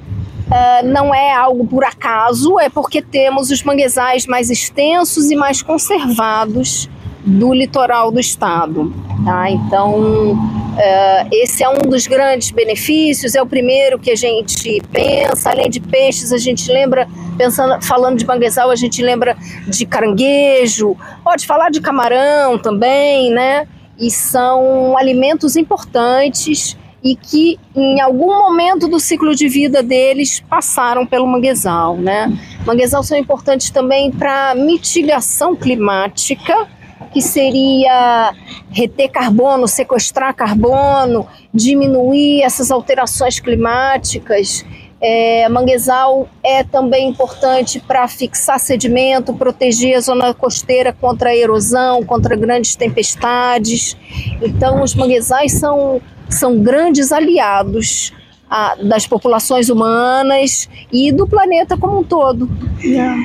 [0.49, 5.62] Uh, não é algo por acaso, é porque temos os manguezais mais extensos e mais
[5.62, 6.89] conservados
[7.23, 8.91] do litoral do estado.
[9.23, 9.51] Tá?
[9.51, 15.51] Então, uh, esse é um dos grandes benefícios, é o primeiro que a gente pensa.
[15.51, 17.07] Além de peixes, a gente lembra,
[17.38, 23.67] pensando, falando de manguezal, a gente lembra de caranguejo, pode falar de camarão também, né?
[23.99, 31.05] E são alimentos importantes e que em algum momento do ciclo de vida deles passaram
[31.05, 32.31] pelo manguezal, né?
[32.65, 36.67] Manguezal são importantes também para mitigação climática,
[37.13, 38.33] que seria
[38.69, 44.65] reter carbono, sequestrar carbono, diminuir essas alterações climáticas.
[45.01, 52.35] É, manguezal é também importante para fixar sedimento, proteger a zona costeira contra erosão, contra
[52.35, 53.95] grandes tempestades.
[54.41, 58.13] Então, os manguezais são são grandes aliados
[58.49, 62.49] a, das populações humanas e do planeta como um todo.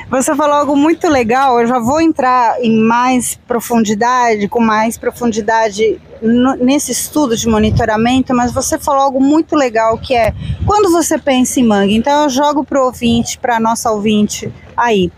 [0.09, 5.99] Você falou algo muito legal, eu já vou entrar em mais profundidade, com mais profundidade
[6.21, 10.33] no, nesse estudo de monitoramento, mas você falou algo muito legal que é
[10.65, 14.51] quando você pensa em mangue, então eu jogo para o ouvinte, para a nossa ouvinte
[14.77, 15.11] aí.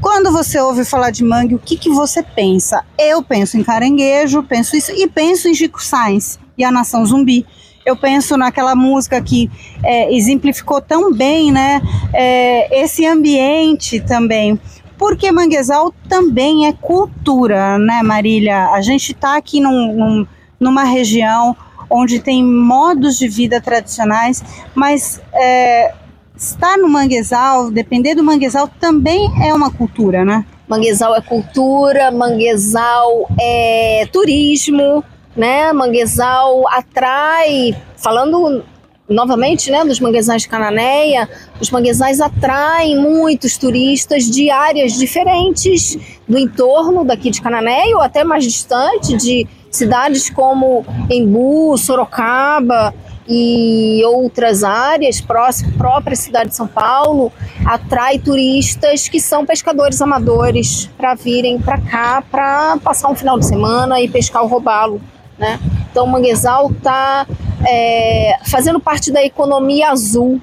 [0.00, 2.84] Quando você ouve falar de mangue, o que, que você pensa?
[2.98, 7.46] Eu penso em caranguejo, penso isso e penso em Chico Sainz e a Nação Zumbi.
[7.84, 9.50] Eu penso naquela música que
[9.82, 14.58] é, exemplificou tão bem né, é, esse ambiente também.
[14.96, 18.70] Porque Manguezal também é cultura, né, Marília?
[18.70, 20.26] A gente está aqui num, num,
[20.58, 21.54] numa região
[21.90, 24.42] onde tem modos de vida tradicionais,
[24.74, 25.92] mas é,
[26.36, 30.44] estar no manguezal, depender do manguezal, também é uma cultura, né?
[30.66, 35.04] Manguezal é cultura, manguezal é turismo,
[35.36, 35.72] né?
[35.72, 38.64] Manguezal atrai, falando
[39.08, 41.28] novamente, né, dos manguezais de Cananéia,
[41.60, 48.24] os manguezais atraem muitos turistas de áreas diferentes do entorno daqui de Cananéia ou até
[48.24, 52.94] mais distante de cidades como Embu, Sorocaba
[53.28, 57.32] e outras áreas próximas, própria cidade de São Paulo,
[57.64, 63.46] atrai turistas que são pescadores amadores para virem para cá para passar um final de
[63.46, 65.00] semana e pescar o robalo.
[65.38, 65.58] Né?
[65.90, 67.26] Então, o manguezal está
[67.66, 70.40] é, fazendo parte da economia azul.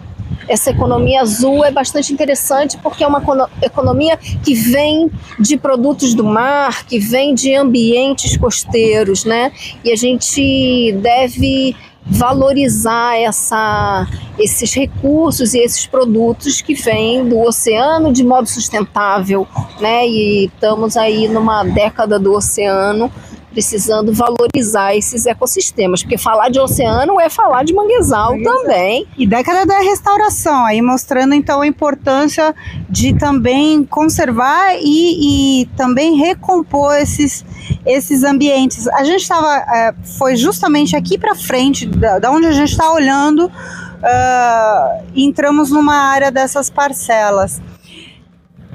[0.48, 3.24] Essa economia azul é bastante interessante porque é uma
[3.62, 9.52] economia que vem de produtos do mar, que vem de ambientes costeiros, né?
[9.84, 18.12] E a gente deve valorizar essa, esses recursos e esses produtos que vêm do oceano
[18.12, 19.48] de modo sustentável,
[19.80, 20.08] né?
[20.08, 23.12] E estamos aí numa década do oceano
[23.52, 29.06] precisando valorizar esses ecossistemas, porque falar de oceano é falar de manguezal também.
[29.18, 32.56] E década da restauração, aí mostrando então a importância
[32.90, 37.46] de também conservar e, e também recompor esses,
[37.86, 38.88] esses ambientes.
[38.88, 42.92] A gente estava, é, foi justamente aqui para frente, da, da onde a gente está
[42.92, 47.62] olhando, uh, entramos numa área dessas parcelas.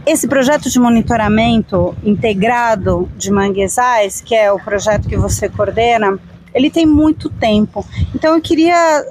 [0.06, 6.16] Esse projeto de monitoramento integrado de manguezais, que é o projeto que você coordena,
[6.54, 7.84] ele tem muito tempo.
[8.14, 9.04] Então eu queria,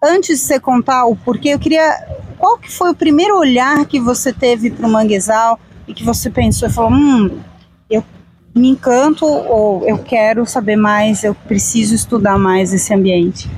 [0.00, 2.06] antes de você contar o porquê, eu queria,
[2.38, 6.30] qual que foi o primeiro olhar que você teve para o manguezal e que você
[6.30, 7.40] pensou e falou, hum,
[7.90, 8.04] eu
[8.54, 13.50] me encanto ou eu quero saber mais, eu preciso estudar mais esse ambiente?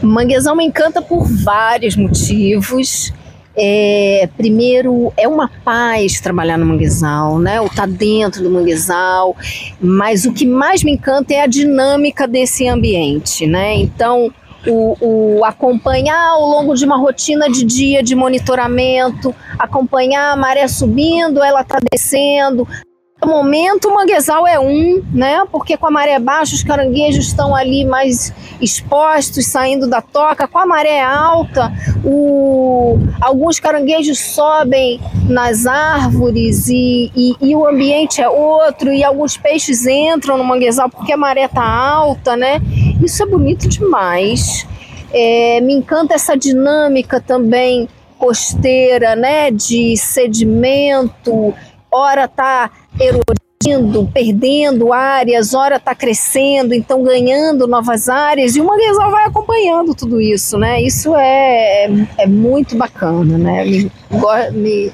[0.00, 3.12] Manguezal me encanta por vários motivos.
[3.56, 7.60] É, primeiro, é uma paz trabalhar no manguezal, né?
[7.60, 9.36] O tá dentro do manguezal,
[9.80, 13.74] mas o que mais me encanta é a dinâmica desse ambiente, né?
[13.76, 14.32] Então,
[14.66, 14.96] o,
[15.38, 21.42] o, acompanhar ao longo de uma rotina de dia de monitoramento, acompanhar a maré subindo,
[21.42, 22.66] ela tá descendo,
[23.26, 25.44] momento, o manguezal é um, né?
[25.50, 30.46] Porque com a maré baixa, os caranguejos estão ali mais expostos, saindo da toca.
[30.46, 31.72] Com a maré alta,
[32.04, 32.98] o...
[33.20, 38.92] alguns caranguejos sobem nas árvores e, e, e, o ambiente é outro.
[38.92, 42.60] E alguns peixes entram no manguezal porque a maré tá alta, né?
[43.02, 44.66] Isso é bonito demais.
[45.12, 49.50] É, me encanta essa dinâmica também costeira, né?
[49.50, 51.54] De sedimento,
[51.90, 59.10] ora tá erodindo, perdendo áreas, ora está crescendo, então ganhando novas áreas, e o manguezal
[59.10, 60.82] vai acompanhando tudo isso, né?
[60.82, 63.64] Isso é, é, é muito bacana, né?
[63.64, 63.90] Me,
[64.52, 64.92] me,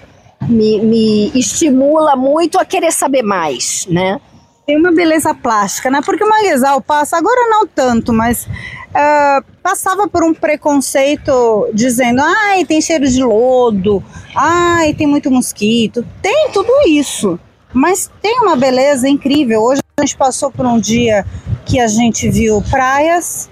[0.49, 4.21] me, me estimula muito a querer saber mais, né?
[4.67, 6.01] Tem uma beleza plástica, né?
[6.05, 12.65] Porque o manguezal passa, agora não tanto, mas uh, passava por um preconceito dizendo, ai,
[12.65, 14.03] tem cheiro de lodo,
[14.35, 16.07] ai, tem muito mosquito.
[16.23, 17.39] Tem tudo isso.
[17.73, 19.63] Mas tem uma beleza incrível.
[19.63, 21.27] Hoje a gente passou por um dia
[21.67, 23.50] que a gente viu praias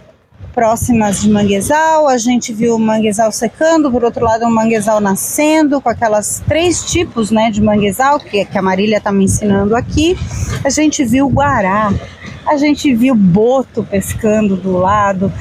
[0.59, 5.81] próximas de manguezal, a gente viu o manguezal secando, por outro lado o manguezal nascendo,
[5.81, 10.19] com aquelas três tipos né, de manguezal que, que a Marília está me ensinando aqui.
[10.65, 11.93] A gente viu o guará,
[12.45, 15.33] a gente viu boto pescando do lado.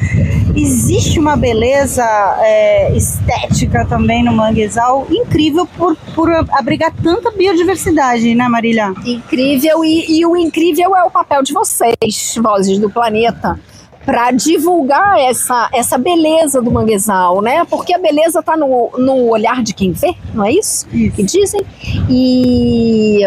[0.56, 2.06] Existe uma beleza
[2.42, 8.94] é, estética também no manguezal incrível por, por abrigar tanta biodiversidade, né, Marília?
[9.04, 13.60] Incrível, e, e o incrível é o papel de vocês, Vozes do Planeta
[14.08, 17.66] para divulgar essa, essa beleza do manguezal, né?
[17.66, 20.88] Porque a beleza está no, no olhar de quem vê, não é isso?
[20.94, 21.14] isso.
[21.18, 21.62] Que dizem.
[22.10, 23.20] E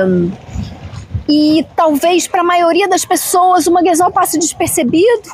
[1.28, 5.28] e talvez para a maioria das pessoas o manguezal passe despercebido,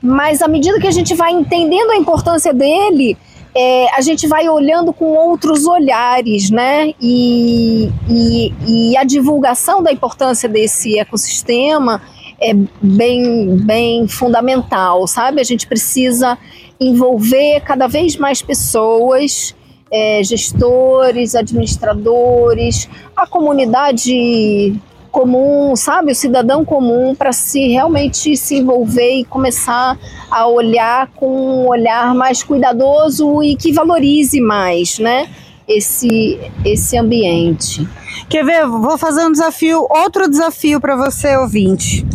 [0.00, 3.18] mas à medida que a gente vai entendendo a importância dele,
[3.56, 6.94] é, a gente vai olhando com outros olhares, né?
[7.00, 12.00] E, e, e, a divulgação da importância desse ecossistema
[12.40, 15.40] é bem, bem fundamental, sabe?
[15.40, 16.38] A gente precisa
[16.80, 19.54] envolver cada vez mais pessoas,
[19.90, 24.78] é, gestores, administradores, a comunidade
[25.10, 29.98] comum, sabe, o cidadão comum para se realmente se envolver e começar
[30.30, 35.28] a olhar com um olhar mais cuidadoso e que valorize mais, né,
[35.66, 37.88] esse esse ambiente.
[38.28, 38.66] Quer ver?
[38.66, 42.06] Vou fazer um desafio, outro desafio para você ouvinte.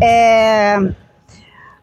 [0.00, 0.76] É,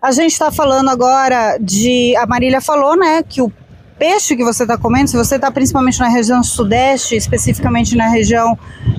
[0.02, 3.52] a gente está falando agora de, a Marília falou, né, que o
[3.98, 8.58] peixe que você está comendo, se você está principalmente na região sudeste, especificamente na região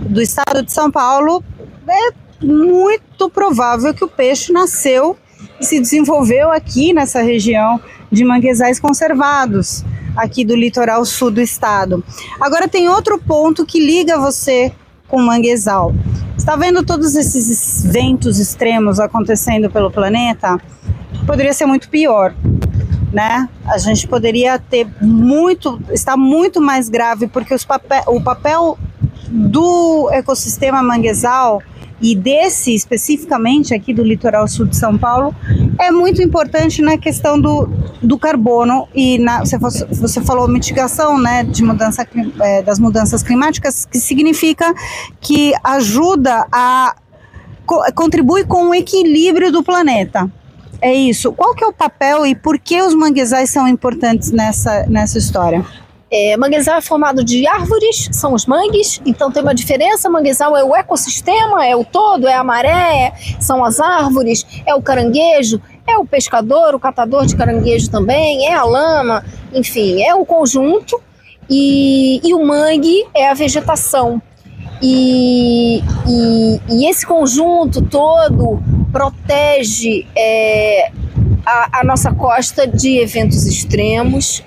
[0.08, 1.42] do estado de São Paulo,
[1.88, 2.10] é
[2.44, 5.16] muito provável que o peixe nasceu
[5.60, 9.84] e se desenvolveu aqui nessa região de manguezais conservados,
[10.16, 12.04] aqui do litoral sul do estado.
[12.40, 14.72] Agora tem outro ponto que liga você
[15.12, 15.94] com manguezal.
[16.38, 20.58] Está vendo todos esses ventos extremos acontecendo pelo planeta?
[21.26, 22.34] Poderia ser muito pior
[23.12, 23.46] né?
[23.66, 28.78] A gente poderia ter muito, está muito mais grave porque os papel, o papel
[29.28, 31.62] do ecossistema manguezal
[32.00, 35.34] e desse especificamente aqui do litoral sul de São Paulo
[35.78, 37.68] é muito importante na questão do,
[38.02, 42.06] do carbono e na, você, você falou mitigação né, de mudança,
[42.40, 44.74] é, das mudanças climáticas, que significa
[45.20, 46.96] que ajuda a
[47.94, 50.30] contribui com o equilíbrio do planeta.
[50.80, 51.32] É isso.
[51.32, 55.64] Qual que é o papel e por que os manguezais são importantes nessa, nessa história?
[56.12, 60.10] É, manguezal é formado de árvores, são os mangues, então tem uma diferença.
[60.10, 64.82] Manguezal é o ecossistema, é o todo, é a maré, são as árvores, é o
[64.82, 70.26] caranguejo, é o pescador, o catador de caranguejo também, é a lama, enfim, é o
[70.26, 71.00] conjunto.
[71.48, 74.20] E, e o mangue é a vegetação.
[74.82, 80.90] E, e, e esse conjunto todo protege é,
[81.46, 84.42] a, a nossa costa de eventos extremos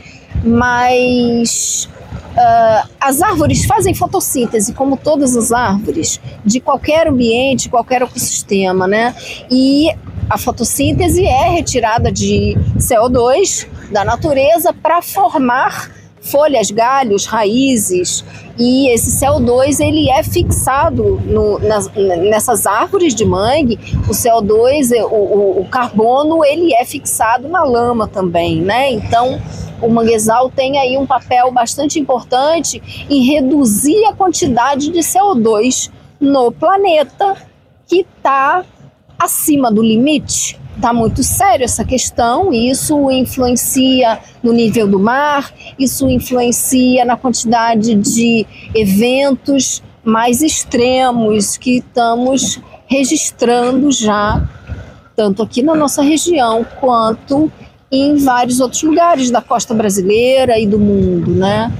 [0.45, 1.89] mas
[2.35, 9.15] uh, as árvores fazem fotossíntese, como todas as árvores, de qualquer ambiente, qualquer ecossistema, né?
[9.49, 9.89] E
[10.29, 15.94] a fotossíntese é retirada de CO2 da natureza para formar
[16.25, 18.25] folhas, galhos, raízes
[18.57, 23.77] e esse CO2 ele é fixado no, nas, nessas árvores de mangue.
[24.07, 28.91] O CO2, o, o, o, carbono, ele é fixado na lama também, né?
[28.91, 29.39] Então
[29.81, 36.51] o manguezal tem aí um papel bastante importante em reduzir a quantidade de CO2 no
[36.51, 37.35] planeta
[37.87, 38.63] que está
[39.19, 40.59] acima do limite.
[40.75, 47.15] Está muito sério essa questão, e isso influencia no nível do mar, isso influencia na
[47.15, 48.45] quantidade de
[48.75, 54.47] eventos mais extremos que estamos registrando já,
[55.15, 57.51] tanto aqui na nossa região quanto
[57.91, 61.71] em vários outros lugares da costa brasileira e do mundo, né?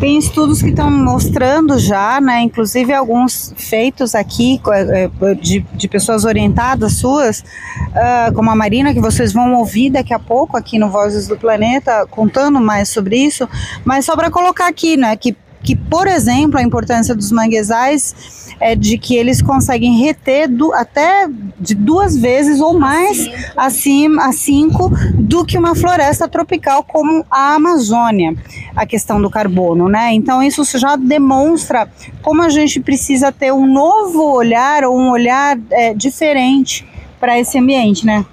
[0.00, 5.88] Tem estudos que estão mostrando já, né, inclusive alguns feitos aqui é, é, de, de
[5.88, 10.78] pessoas orientadas suas, uh, como a Marina, que vocês vão ouvir daqui a pouco aqui
[10.78, 13.48] no Vozes do Planeta, contando mais sobre isso,
[13.84, 18.14] mas só para colocar aqui, né, que, que, por exemplo, a importância dos manguezais
[18.60, 21.26] é de que eles conseguem reter do, até
[21.58, 27.54] de duas vezes ou mais acima a cinco do que uma floresta tropical como a
[27.54, 28.36] Amazônia,
[28.76, 30.12] a questão do carbono, né?
[30.12, 31.88] Então isso já demonstra
[32.22, 36.86] como a gente precisa ter um novo olhar ou um olhar é, diferente
[37.18, 38.24] para esse ambiente, né?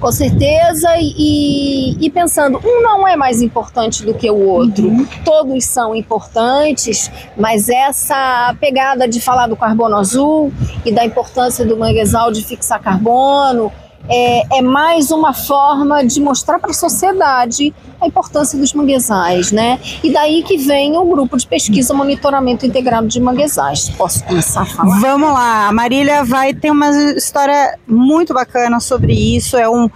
[0.00, 4.88] Com certeza, e, e, pensando, um não é mais importante do que o outro.
[4.88, 5.06] Uhum.
[5.24, 10.52] Todos são importantes, mas essa pegada de falar do carbono azul
[10.84, 13.72] e da importância do manguezal de fixar carbono
[14.08, 19.78] é, é mais uma forma de mostrar para a sociedade a importância dos manguezais, né?
[20.02, 23.88] E daí que vem o grupo de pesquisa monitoramento integrado de manguezais.
[23.90, 25.00] Posso começar a falar?
[25.00, 29.56] Vamos lá, a Marília vai ter uma história muito bacana sobre isso.
[29.56, 29.90] É um,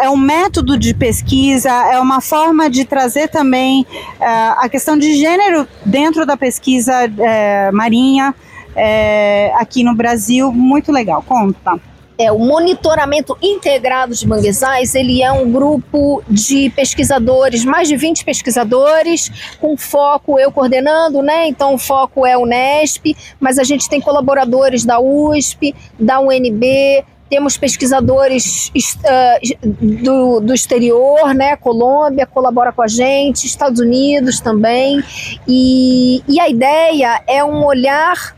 [0.00, 5.14] é um método de pesquisa, é uma forma de trazer também uh, a questão de
[5.14, 8.34] gênero dentro da pesquisa uh, marinha
[8.70, 10.52] uh, aqui no Brasil.
[10.52, 11.80] Muito legal, conta
[12.18, 18.24] é, o monitoramento integrado de manguezais, ele é um grupo de pesquisadores, mais de 20
[18.24, 21.46] pesquisadores, com foco, eu coordenando, né?
[21.46, 27.04] Então o foco é o Unesp, mas a gente tem colaboradores da USP, da UNB,
[27.30, 29.68] temos pesquisadores uh,
[30.02, 31.56] do, do exterior, né?
[31.56, 35.02] Colômbia colabora com a gente, Estados Unidos também.
[35.46, 38.37] E, e a ideia é um olhar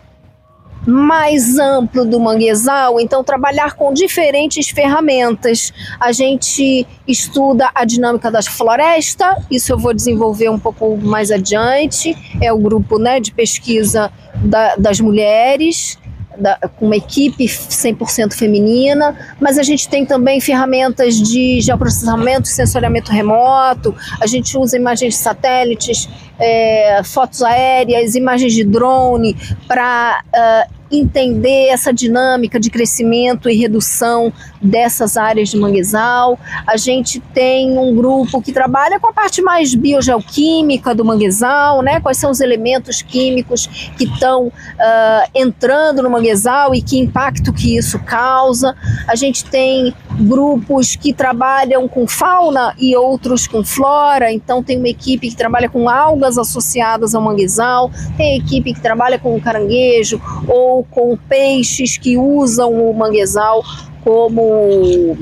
[0.86, 5.72] mais amplo do manguezal, então trabalhar com diferentes ferramentas.
[5.98, 12.16] A gente estuda a dinâmica da floresta, isso eu vou desenvolver um pouco mais adiante,
[12.40, 15.98] é o grupo né, de pesquisa da, das mulheres.
[16.40, 23.12] Da, com uma equipe 100% feminina, mas a gente tem também ferramentas de geoprocessamento, sensoriamento
[23.12, 29.36] remoto, a gente usa imagens de satélites, é, fotos aéreas, imagens de drone
[29.68, 36.38] para uh, entender essa dinâmica de crescimento e redução dessas áreas de manguezal.
[36.66, 42.00] A gente tem um grupo que trabalha com a parte mais biogeoquímica do manguezal, né?
[42.00, 47.76] Quais são os elementos químicos que estão uh, entrando no manguezal e que impacto que
[47.76, 48.76] isso causa.
[49.06, 54.88] A gente tem grupos que trabalham com fauna e outros com flora, então tem uma
[54.88, 60.84] equipe que trabalha com algas associadas ao manguezal, tem equipe que trabalha com caranguejo ou
[60.84, 63.62] com peixes que usam o manguezal
[64.04, 65.16] como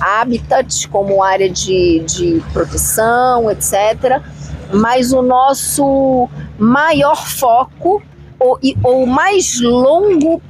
[0.00, 4.22] habitat, como área de, de proteção, etc.
[4.72, 6.28] Mas o nosso
[6.58, 8.02] maior foco,
[8.38, 10.40] ou, ou mais longo uh,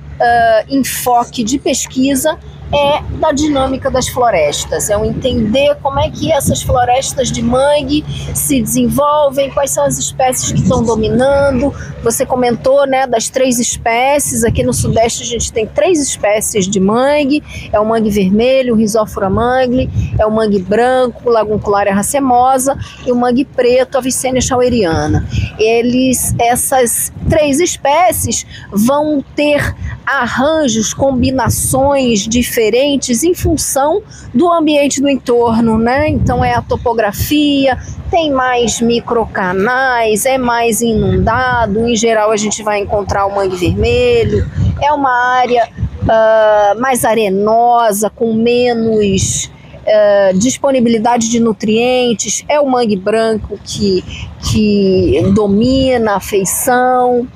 [0.69, 2.39] enfoque de pesquisa
[2.73, 8.05] é da dinâmica das florestas, é o entender como é que essas florestas de mangue
[8.35, 11.75] se desenvolvem, quais são as espécies que estão dominando.
[12.03, 14.45] Você comentou, né, das três espécies.
[14.45, 17.43] Aqui no Sudeste a gente tem três espécies de mangue:
[17.73, 23.11] é o mangue vermelho, o Rhizophyra mangle, é o mangue branco, o Laguncularia racemosa e
[23.11, 25.27] o mangue preto, a Vicênia schaueriana.
[25.59, 29.75] Eles, essas três espécies vão ter
[30.07, 34.03] arranjos, combinações diferentes diferentes em função
[34.35, 36.09] do ambiente do entorno, né?
[36.11, 37.79] Então é a topografia,
[38.11, 44.47] tem mais microcanais, é mais inundado, em geral a gente vai encontrar o mangue vermelho,
[44.83, 45.69] é uma área
[46.03, 49.51] uh, mais arenosa, com menos
[49.87, 54.05] é, disponibilidade de nutrientes, é o mangue branco que,
[54.51, 57.27] que domina a feição.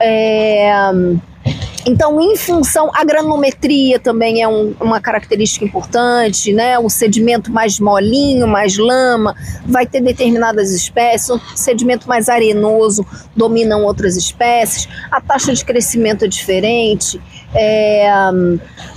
[0.00, 0.70] É,
[1.88, 6.78] então, em função, a granulometria também é um, uma característica importante, né?
[6.78, 9.34] O sedimento mais molinho, mais lama,
[9.64, 16.26] vai ter determinadas espécies, o sedimento mais arenoso dominam outras espécies, a taxa de crescimento
[16.26, 17.18] é diferente.
[17.54, 18.06] É,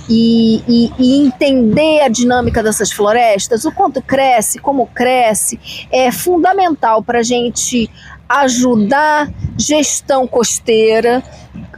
[0.06, 5.58] e, e, e, entender a dinâmica dessas florestas, o quanto cresce, como cresce,
[5.90, 7.90] é fundamental para a gente
[8.28, 11.22] ajudar gestão costeira,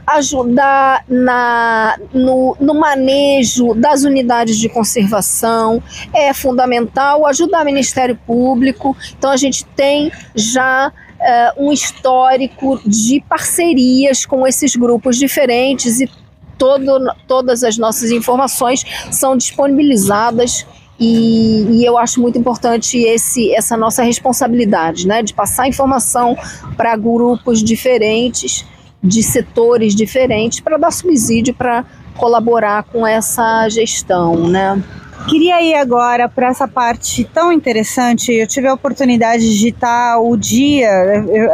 [0.05, 5.81] ajudar na, no, no, manejo das unidades de conservação,
[6.13, 8.95] é fundamental ajudar o Ministério Público.
[9.17, 16.09] Então, a gente tem já é, um histórico de parcerias com esses grupos diferentes e
[16.57, 20.65] todo, todas as nossas informações são disponibilizadas
[20.99, 26.37] e, e, eu acho muito importante esse, essa nossa responsabilidade, né, de passar informação
[26.77, 28.65] para grupos diferentes,
[29.05, 31.85] de setores diferentes, para dar subsídio para
[32.17, 34.81] colaborar com essa gestão, né.
[35.27, 38.31] Queria ir agora para essa parte tão interessante.
[38.31, 40.87] Eu tive a oportunidade de digitar o dia,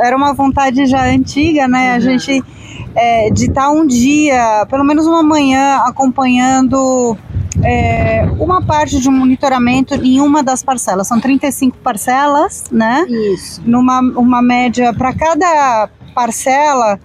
[0.04, 1.92] era uma vontade já antiga, né?
[1.92, 1.96] Uhum.
[1.96, 2.44] A gente
[2.94, 7.18] é, de estar um dia, pelo menos uma manhã, acompanhando
[7.64, 11.08] é, uma parte de um monitoramento em uma das parcelas.
[11.08, 13.06] São 35 parcelas, né?
[13.08, 13.62] Isso.
[13.66, 17.00] Numa uma média para cada parcela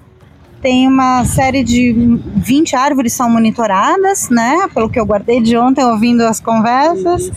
[0.67, 4.69] tem uma série de 20 árvores são monitoradas, né?
[4.75, 7.31] Pelo que eu guardei de ontem ouvindo as conversas.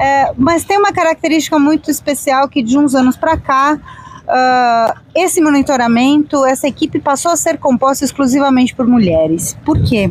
[0.00, 3.80] É, mas tem uma característica muito especial que de uns anos para cá
[4.28, 9.58] uh, esse monitoramento, essa equipe passou a ser composta exclusivamente por mulheres.
[9.64, 10.08] Por quê?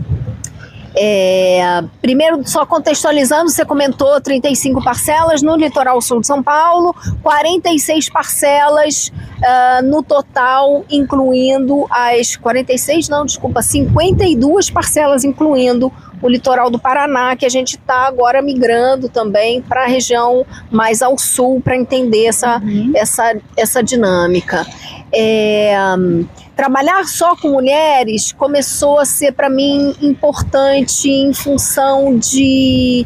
[1.00, 8.10] É, primeiro, só contextualizando, você comentou 35 parcelas no litoral sul de São Paulo, 46
[8.10, 16.80] parcelas uh, no total, incluindo as 46, não, desculpa, 52 parcelas, incluindo o litoral do
[16.80, 21.78] Paraná, que a gente está agora migrando também para a região mais ao sul para
[21.78, 22.92] entender essa, uhum.
[22.96, 24.66] essa, essa dinâmica.
[25.14, 25.76] É,
[26.56, 33.06] trabalhar só com mulheres começou a ser para mim importante em função de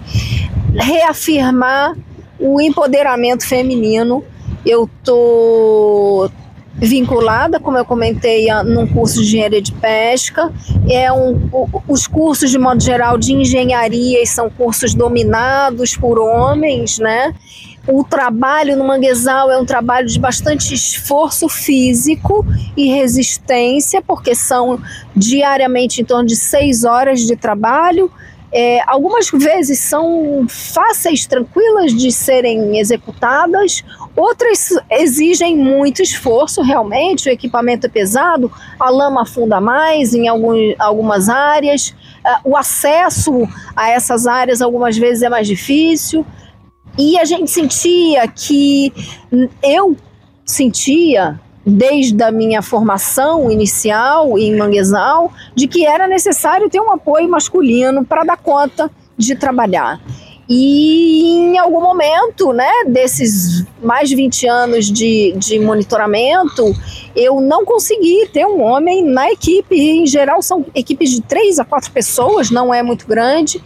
[0.76, 1.96] reafirmar
[2.40, 4.24] o empoderamento feminino.
[4.66, 6.30] Eu tô
[6.74, 10.52] vinculada, como eu comentei, a, num curso de engenharia de pesca.
[10.90, 16.98] É um, o, os cursos, de modo geral, de engenharia são cursos dominados por homens,
[16.98, 17.34] né?
[17.88, 22.46] O trabalho no manguezal é um trabalho de bastante esforço físico
[22.78, 24.80] e resistência, porque são
[25.16, 28.12] diariamente em torno de seis horas de trabalho.
[28.54, 33.82] É, algumas vezes são fáceis, tranquilas de serem executadas,
[34.16, 37.30] outras exigem muito esforço, realmente.
[37.30, 43.48] O equipamento é pesado, a lama afunda mais em algum, algumas áreas, uh, o acesso
[43.76, 46.24] a essas áreas algumas vezes é mais difícil.
[46.98, 48.94] E a gente sentia que
[49.64, 49.96] eu
[50.46, 57.30] sentia desde a minha formação inicial em Manguezal de que era necessário ter um apoio
[57.30, 60.02] masculino para dar conta de trabalhar.
[60.50, 66.76] E em algum momento, né, desses mais de 20 anos de, de monitoramento,
[67.16, 69.80] eu não consegui ter um homem na equipe.
[69.80, 73.64] Em geral, são equipes de três a quatro pessoas, não é muito grande,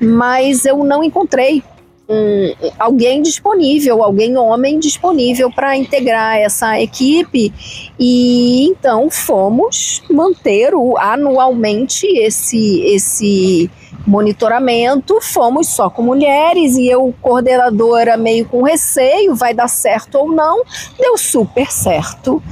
[0.00, 1.64] mas eu não encontrei
[2.08, 7.52] um, alguém disponível, alguém homem disponível para integrar essa equipe
[8.00, 13.70] e então fomos manter o, anualmente esse esse
[14.06, 20.32] monitoramento, fomos só com mulheres e eu coordenadora meio com receio, vai dar certo ou
[20.32, 20.64] não,
[20.98, 22.42] deu super certo.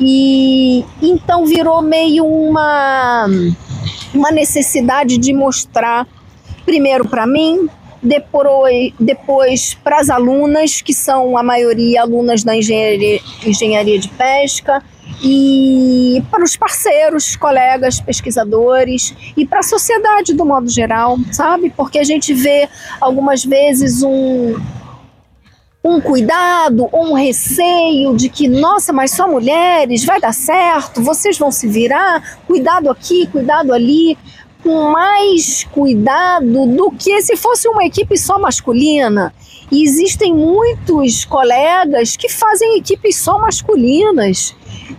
[0.00, 3.26] E então virou meio uma
[4.12, 6.06] uma necessidade de mostrar
[6.64, 7.68] primeiro para mim,
[8.02, 14.82] depois, para as alunas, que são a maioria alunas da engenharia, engenharia de pesca,
[15.22, 21.72] e para os parceiros, colegas, pesquisadores e para a sociedade do modo geral, sabe?
[21.76, 22.68] Porque a gente vê
[23.00, 24.54] algumas vezes um,
[25.84, 31.50] um cuidado um receio de que, nossa, mas só mulheres, vai dar certo, vocês vão
[31.50, 34.16] se virar, cuidado aqui, cuidado ali
[34.68, 39.32] com mais cuidado do que se fosse uma equipe só masculina.
[39.72, 44.54] E existem muitos colegas que fazem equipes só masculinas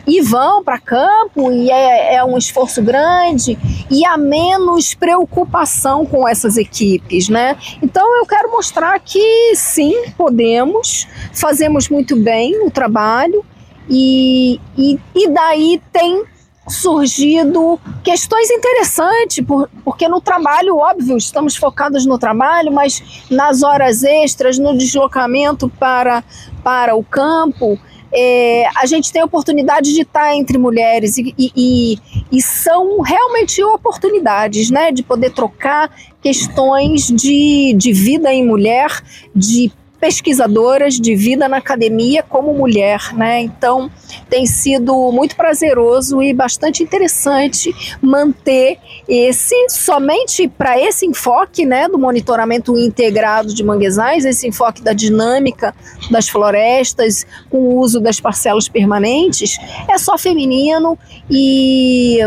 [0.08, 3.60] e vão para campo e é, é, um esforço grande.
[3.92, 7.56] e há menos preocupação com essas equipes, né?
[7.80, 13.46] Então eu quero mostrar que sim, podemos, fazemos muito bem o trabalho
[13.88, 16.24] e, e, e daí tem
[16.70, 24.04] surgido questões interessantes, por, porque no trabalho, óbvio, estamos focados no trabalho, mas nas horas
[24.04, 26.24] extras, no deslocamento para,
[26.64, 27.80] para o campo,
[28.12, 31.98] é, a gente tem a oportunidade de estar entre mulheres e, e,
[32.32, 35.92] e, são realmente oportunidades, né, de poder trocar
[36.22, 39.04] questões de, de vida em mulher,
[39.36, 43.42] de pesquisadoras de vida na academia como mulher, né?
[43.42, 43.92] Então
[44.30, 48.78] tem sido muito prazeroso e bastante interessante manter
[49.08, 55.74] esse somente para esse enfoque, né, do monitoramento integrado de manguezais, esse enfoque da dinâmica
[56.12, 59.58] das florestas com o uso das parcelas permanentes,
[59.90, 60.98] é só feminino
[61.30, 62.20] e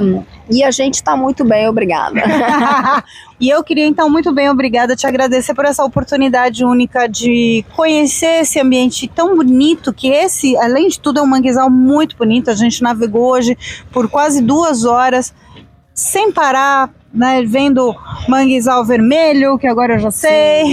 [0.51, 2.21] e a gente está muito bem, obrigada.
[3.41, 8.43] e eu queria então muito bem, obrigada, te agradecer por essa oportunidade única de conhecer
[8.43, 12.51] esse ambiente tão bonito que esse, além de tudo, é um manguezal muito bonito.
[12.51, 13.57] A gente navegou hoje
[13.91, 15.35] por quase duas horas
[15.95, 17.95] sem parar, né, vendo
[18.27, 20.65] manguezal vermelho, que agora eu já sei,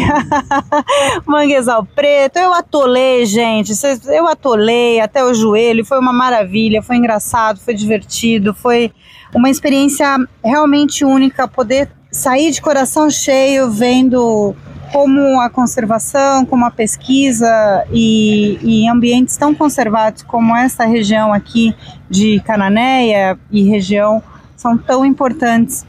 [1.27, 3.73] manguezal preto, eu atolei, gente,
[4.07, 8.93] eu atolei até o joelho, foi uma maravilha, foi engraçado, foi divertido, foi
[9.33, 14.55] uma experiência realmente única poder sair de coração cheio vendo
[14.91, 21.75] como a conservação, como a pesquisa e, e ambientes tão conservados como essa região aqui
[22.09, 24.21] de Cananéia e região
[24.55, 25.85] são tão importantes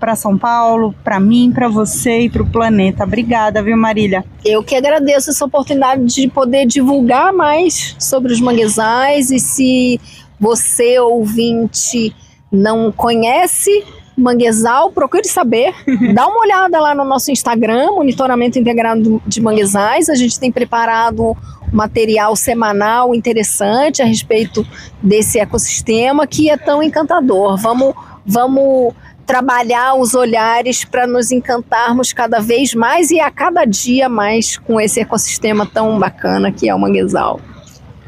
[0.00, 3.04] para São Paulo, para mim, para você e para o planeta.
[3.04, 4.24] Obrigada, viu, Marília?
[4.44, 10.00] Eu que agradeço essa oportunidade de poder divulgar mais sobre os manguezais e se
[10.40, 12.14] você, ouvinte,
[12.50, 13.84] não conhece
[14.16, 15.74] manguezal, procure saber.
[16.14, 20.08] Dá uma olhada lá no nosso Instagram, Monitoramento Integrado de Manguezais.
[20.08, 21.36] A gente tem preparado
[21.72, 24.66] material semanal interessante a respeito
[25.02, 27.56] desse ecossistema que é tão encantador.
[27.56, 27.94] Vamos,
[28.26, 34.58] vamos trabalhar os olhares para nos encantarmos cada vez mais e a cada dia mais
[34.58, 37.40] com esse ecossistema tão bacana que é o manguezal.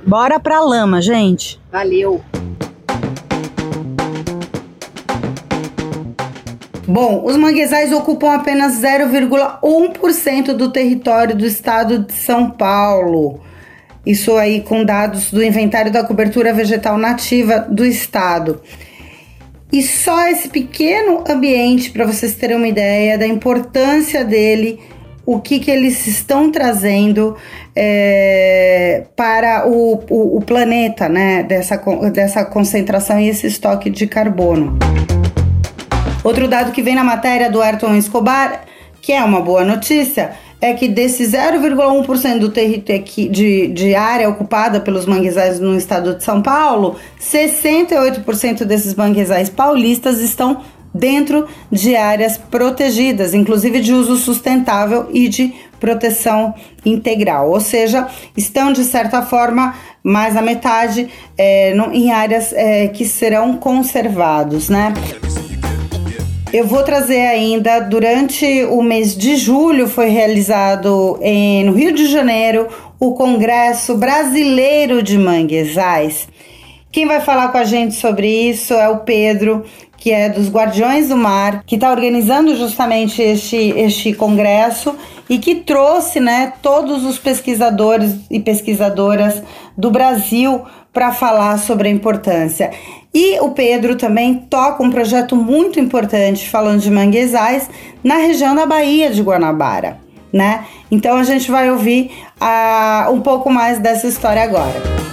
[0.07, 1.61] Bora pra lama, gente.
[1.71, 2.21] Valeu.
[6.87, 13.41] Bom, os manguezais ocupam apenas 0,1% do território do estado de São Paulo.
[14.05, 18.61] Isso aí com dados do inventário da cobertura vegetal nativa do estado.
[19.73, 24.81] E só esse pequeno ambiente, para vocês terem uma ideia da importância dele,
[25.25, 27.37] o que, que eles estão trazendo
[27.75, 31.43] é, para o, o, o, planeta, né?
[31.43, 31.77] Dessa,
[32.13, 34.79] dessa concentração e esse estoque de carbono.
[36.25, 38.65] Outro dado que vem na matéria do Ayrton Escobar,
[39.01, 44.79] que é uma boa notícia, é que desse 0,1% do território de, de área ocupada
[44.79, 50.63] pelos manguezais no estado de São Paulo, 68% desses manguezais paulistas estão
[50.95, 58.73] dentro de áreas protegidas, inclusive de uso sustentável e de proteção integral, ou seja, estão
[58.73, 64.93] de certa forma mais da metade é, no, em áreas é, que serão conservados, né?
[66.53, 72.07] Eu vou trazer ainda, durante o mês de julho, foi realizado em, no Rio de
[72.07, 72.69] Janeiro
[73.01, 76.29] o Congresso Brasileiro de Manguezais.
[76.93, 79.65] Quem vai falar com a gente sobre isso é o Pedro,
[79.97, 84.95] que é dos Guardiões do Mar, que está organizando justamente este, este congresso
[85.27, 89.43] e que trouxe né, todos os pesquisadores e pesquisadoras
[89.75, 90.61] do Brasil
[90.93, 92.71] para falar sobre a importância.
[93.15, 97.71] E o Pedro também toca um projeto muito importante falando de manguezais
[98.05, 99.97] na região da Baía de Guanabara,
[100.31, 100.67] né?
[100.91, 105.12] Então a gente vai ouvir uh, um pouco mais dessa história agora.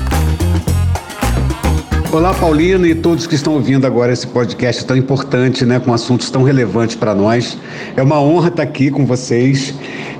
[2.12, 6.32] Olá, Paulino e todos que estão ouvindo agora esse podcast tão importante, né, com assuntos
[6.32, 7.56] tão relevantes para nós.
[7.96, 9.76] É uma honra estar aqui com vocês.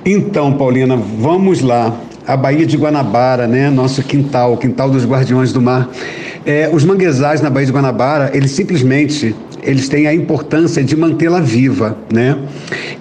[0.06, 2.00] Então, Paulina, vamos lá.
[2.28, 5.90] A Baía de Guanabara, né, nosso quintal, o quintal dos Guardiões do Mar.
[6.46, 11.40] É, os manguezais na Baía de Guanabara, eles simplesmente eles têm a importância de mantê-la
[11.42, 12.38] viva, né?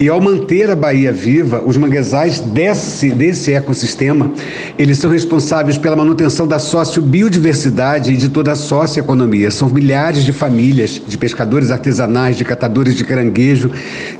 [0.00, 4.30] E ao manter a Bahia viva, os manguezais desse, desse ecossistema,
[4.78, 9.50] eles são responsáveis pela manutenção da sociobiodiversidade e de toda a socioeconomia.
[9.50, 13.72] São milhares de famílias de pescadores artesanais, de catadores de caranguejo,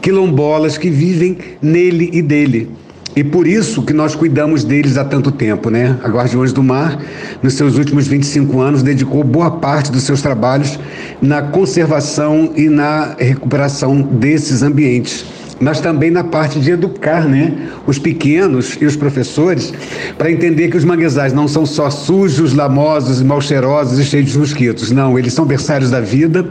[0.03, 2.71] quilombolas que vivem nele e dele.
[3.15, 5.97] E por isso que nós cuidamos deles há tanto tempo, né?
[6.03, 7.01] A Guardiões do Mar,
[7.41, 10.79] nos seus últimos 25 anos, dedicou boa parte dos seus trabalhos
[11.23, 17.53] na conservação e na recuperação desses ambientes mas também na parte de educar né,
[17.87, 19.73] os pequenos e os professores
[20.17, 24.39] para entender que os manguezais não são só sujos, lamosos, mal cheirosos e cheios de
[24.39, 24.91] mosquitos.
[24.91, 26.47] Não, eles são berçários da vida,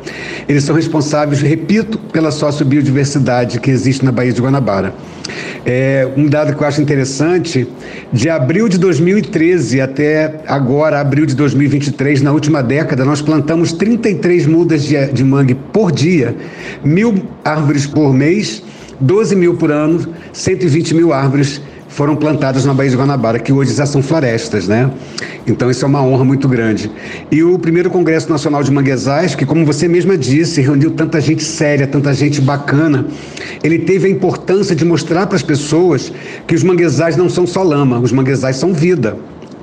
[0.47, 4.93] eles são responsáveis, repito, pela sociobiodiversidade que existe na Baía de Guanabara.
[5.66, 7.68] É, um dado que eu acho interessante,
[8.14, 14.45] de abril de 2013 até agora, abril de 2023, na última década, nós plantamos 33
[14.45, 16.36] mudas de, de mangue por dia,
[16.84, 18.64] mil árvores por mês
[19.00, 23.74] 12 mil por ano, 120 mil árvores foram plantadas na Baía de Guanabara, que hoje
[23.74, 24.91] já são florestas, né?
[25.48, 26.91] Então isso é uma honra muito grande.
[27.32, 31.43] E o primeiro Congresso Nacional de Manguezais, que como você mesma disse, reuniu tanta gente
[31.43, 33.06] séria, tanta gente bacana,
[33.64, 36.12] ele teve a importância de mostrar para as pessoas
[36.45, 39.18] que os manguezais não são só lama, os manguezais são vida.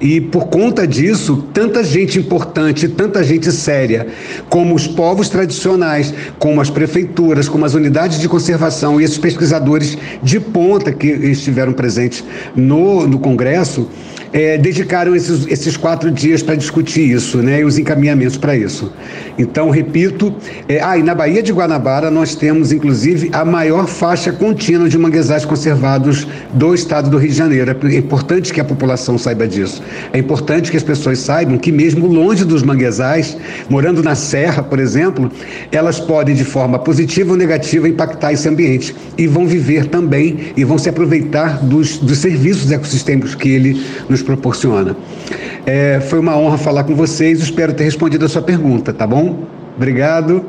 [0.04, 4.06] E por conta disso, tanta gente importante, tanta gente séria,
[4.50, 9.96] como os povos tradicionais, como as prefeituras, como as unidades de conservação e esses pesquisadores
[10.22, 12.22] de ponta que estiveram presentes
[12.54, 13.88] no, no Congresso,
[14.34, 18.92] é, dedicaram esses, esses quatro dias para discutir isso, né, e os encaminhamentos para isso.
[19.38, 20.34] Então, repito,
[20.68, 25.44] é, ah, na Baía de Guanabara nós temos, inclusive, a maior faixa contínua de manguezais
[25.44, 27.70] conservados do estado do Rio de Janeiro.
[27.70, 29.80] É importante que a população saiba disso.
[30.12, 33.36] É importante que as pessoas saibam que, mesmo longe dos manguezais,
[33.70, 35.30] morando na serra, por exemplo,
[35.70, 40.64] elas podem, de forma positiva ou negativa, impactar esse ambiente e vão viver também e
[40.64, 44.96] vão se aproveitar dos, dos serviços ecossistêmicos que ele nos proporciona.
[45.66, 49.44] É, foi uma honra falar com vocês, espero ter respondido a sua pergunta, tá bom?
[49.76, 50.44] Obrigado.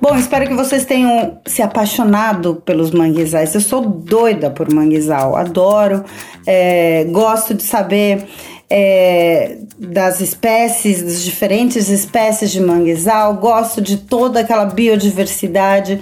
[0.00, 3.54] Bom, espero que vocês tenham se apaixonado pelos manguezais.
[3.54, 6.04] Eu sou doida por manguezal, adoro,
[6.46, 8.24] é, gosto de saber
[8.70, 16.00] é, das espécies, das diferentes espécies de manguezal, gosto de toda aquela biodiversidade.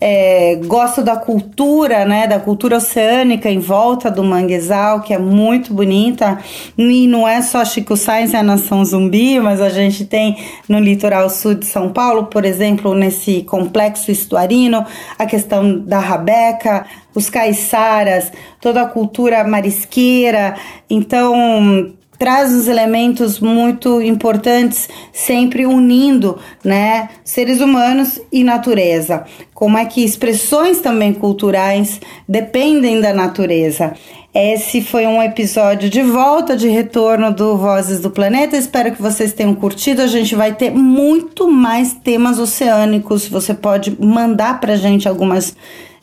[0.00, 5.74] É, gosto da cultura, né, da cultura oceânica em volta do manguezal, que é muito
[5.74, 6.38] bonita.
[6.78, 10.78] E não é só Chico Sainz e a Nação Zumbi, mas a gente tem no
[10.78, 14.86] litoral sul de São Paulo, por exemplo, nesse complexo estuarino,
[15.18, 20.56] a questão da rabeca, os caiçaras, toda a cultura marisqueira.
[20.88, 29.24] Então, traz os elementos muito importantes, sempre unindo, né, seres humanos e natureza.
[29.54, 31.98] Como é que expressões também culturais
[32.28, 33.94] dependem da natureza.
[34.34, 38.54] Esse foi um episódio de volta, de retorno do Vozes do Planeta.
[38.54, 40.02] Espero que vocês tenham curtido.
[40.02, 43.26] A gente vai ter muito mais temas oceânicos.
[43.28, 45.56] Você pode mandar pra gente algumas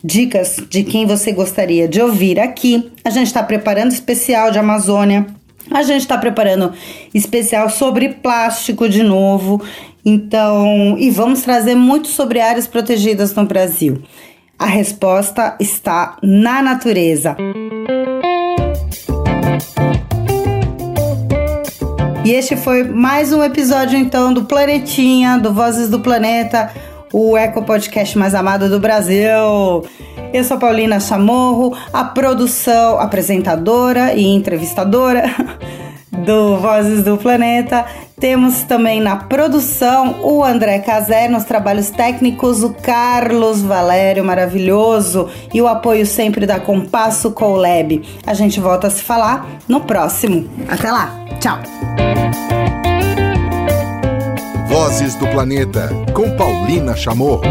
[0.03, 2.91] dicas de quem você gostaria de ouvir aqui.
[3.05, 5.37] A gente está preparando especial de Amazônia
[5.71, 6.73] a gente está preparando
[7.13, 9.61] especial sobre plástico de novo,
[10.05, 14.01] então, e vamos trazer muito sobre áreas protegidas no Brasil.
[14.57, 17.35] A resposta está na natureza.
[22.23, 26.71] E este foi mais um episódio então do Planetinha, do Vozes do Planeta,
[27.13, 29.85] o eco podcast mais amado do Brasil.
[30.37, 35.23] Eu sou Paulina Chamorro, a produção, apresentadora e entrevistadora
[36.13, 37.83] do Vozes do Planeta.
[38.19, 45.59] Temos também na produção o André Casé, nos trabalhos técnicos, o Carlos Valério, maravilhoso, e
[45.59, 48.03] o apoio sempre da Compasso Colab.
[48.23, 50.47] A gente volta a se falar no próximo.
[50.69, 51.57] Até lá, tchau!
[54.67, 57.41] Vozes do Planeta, com Paulina Chamorro.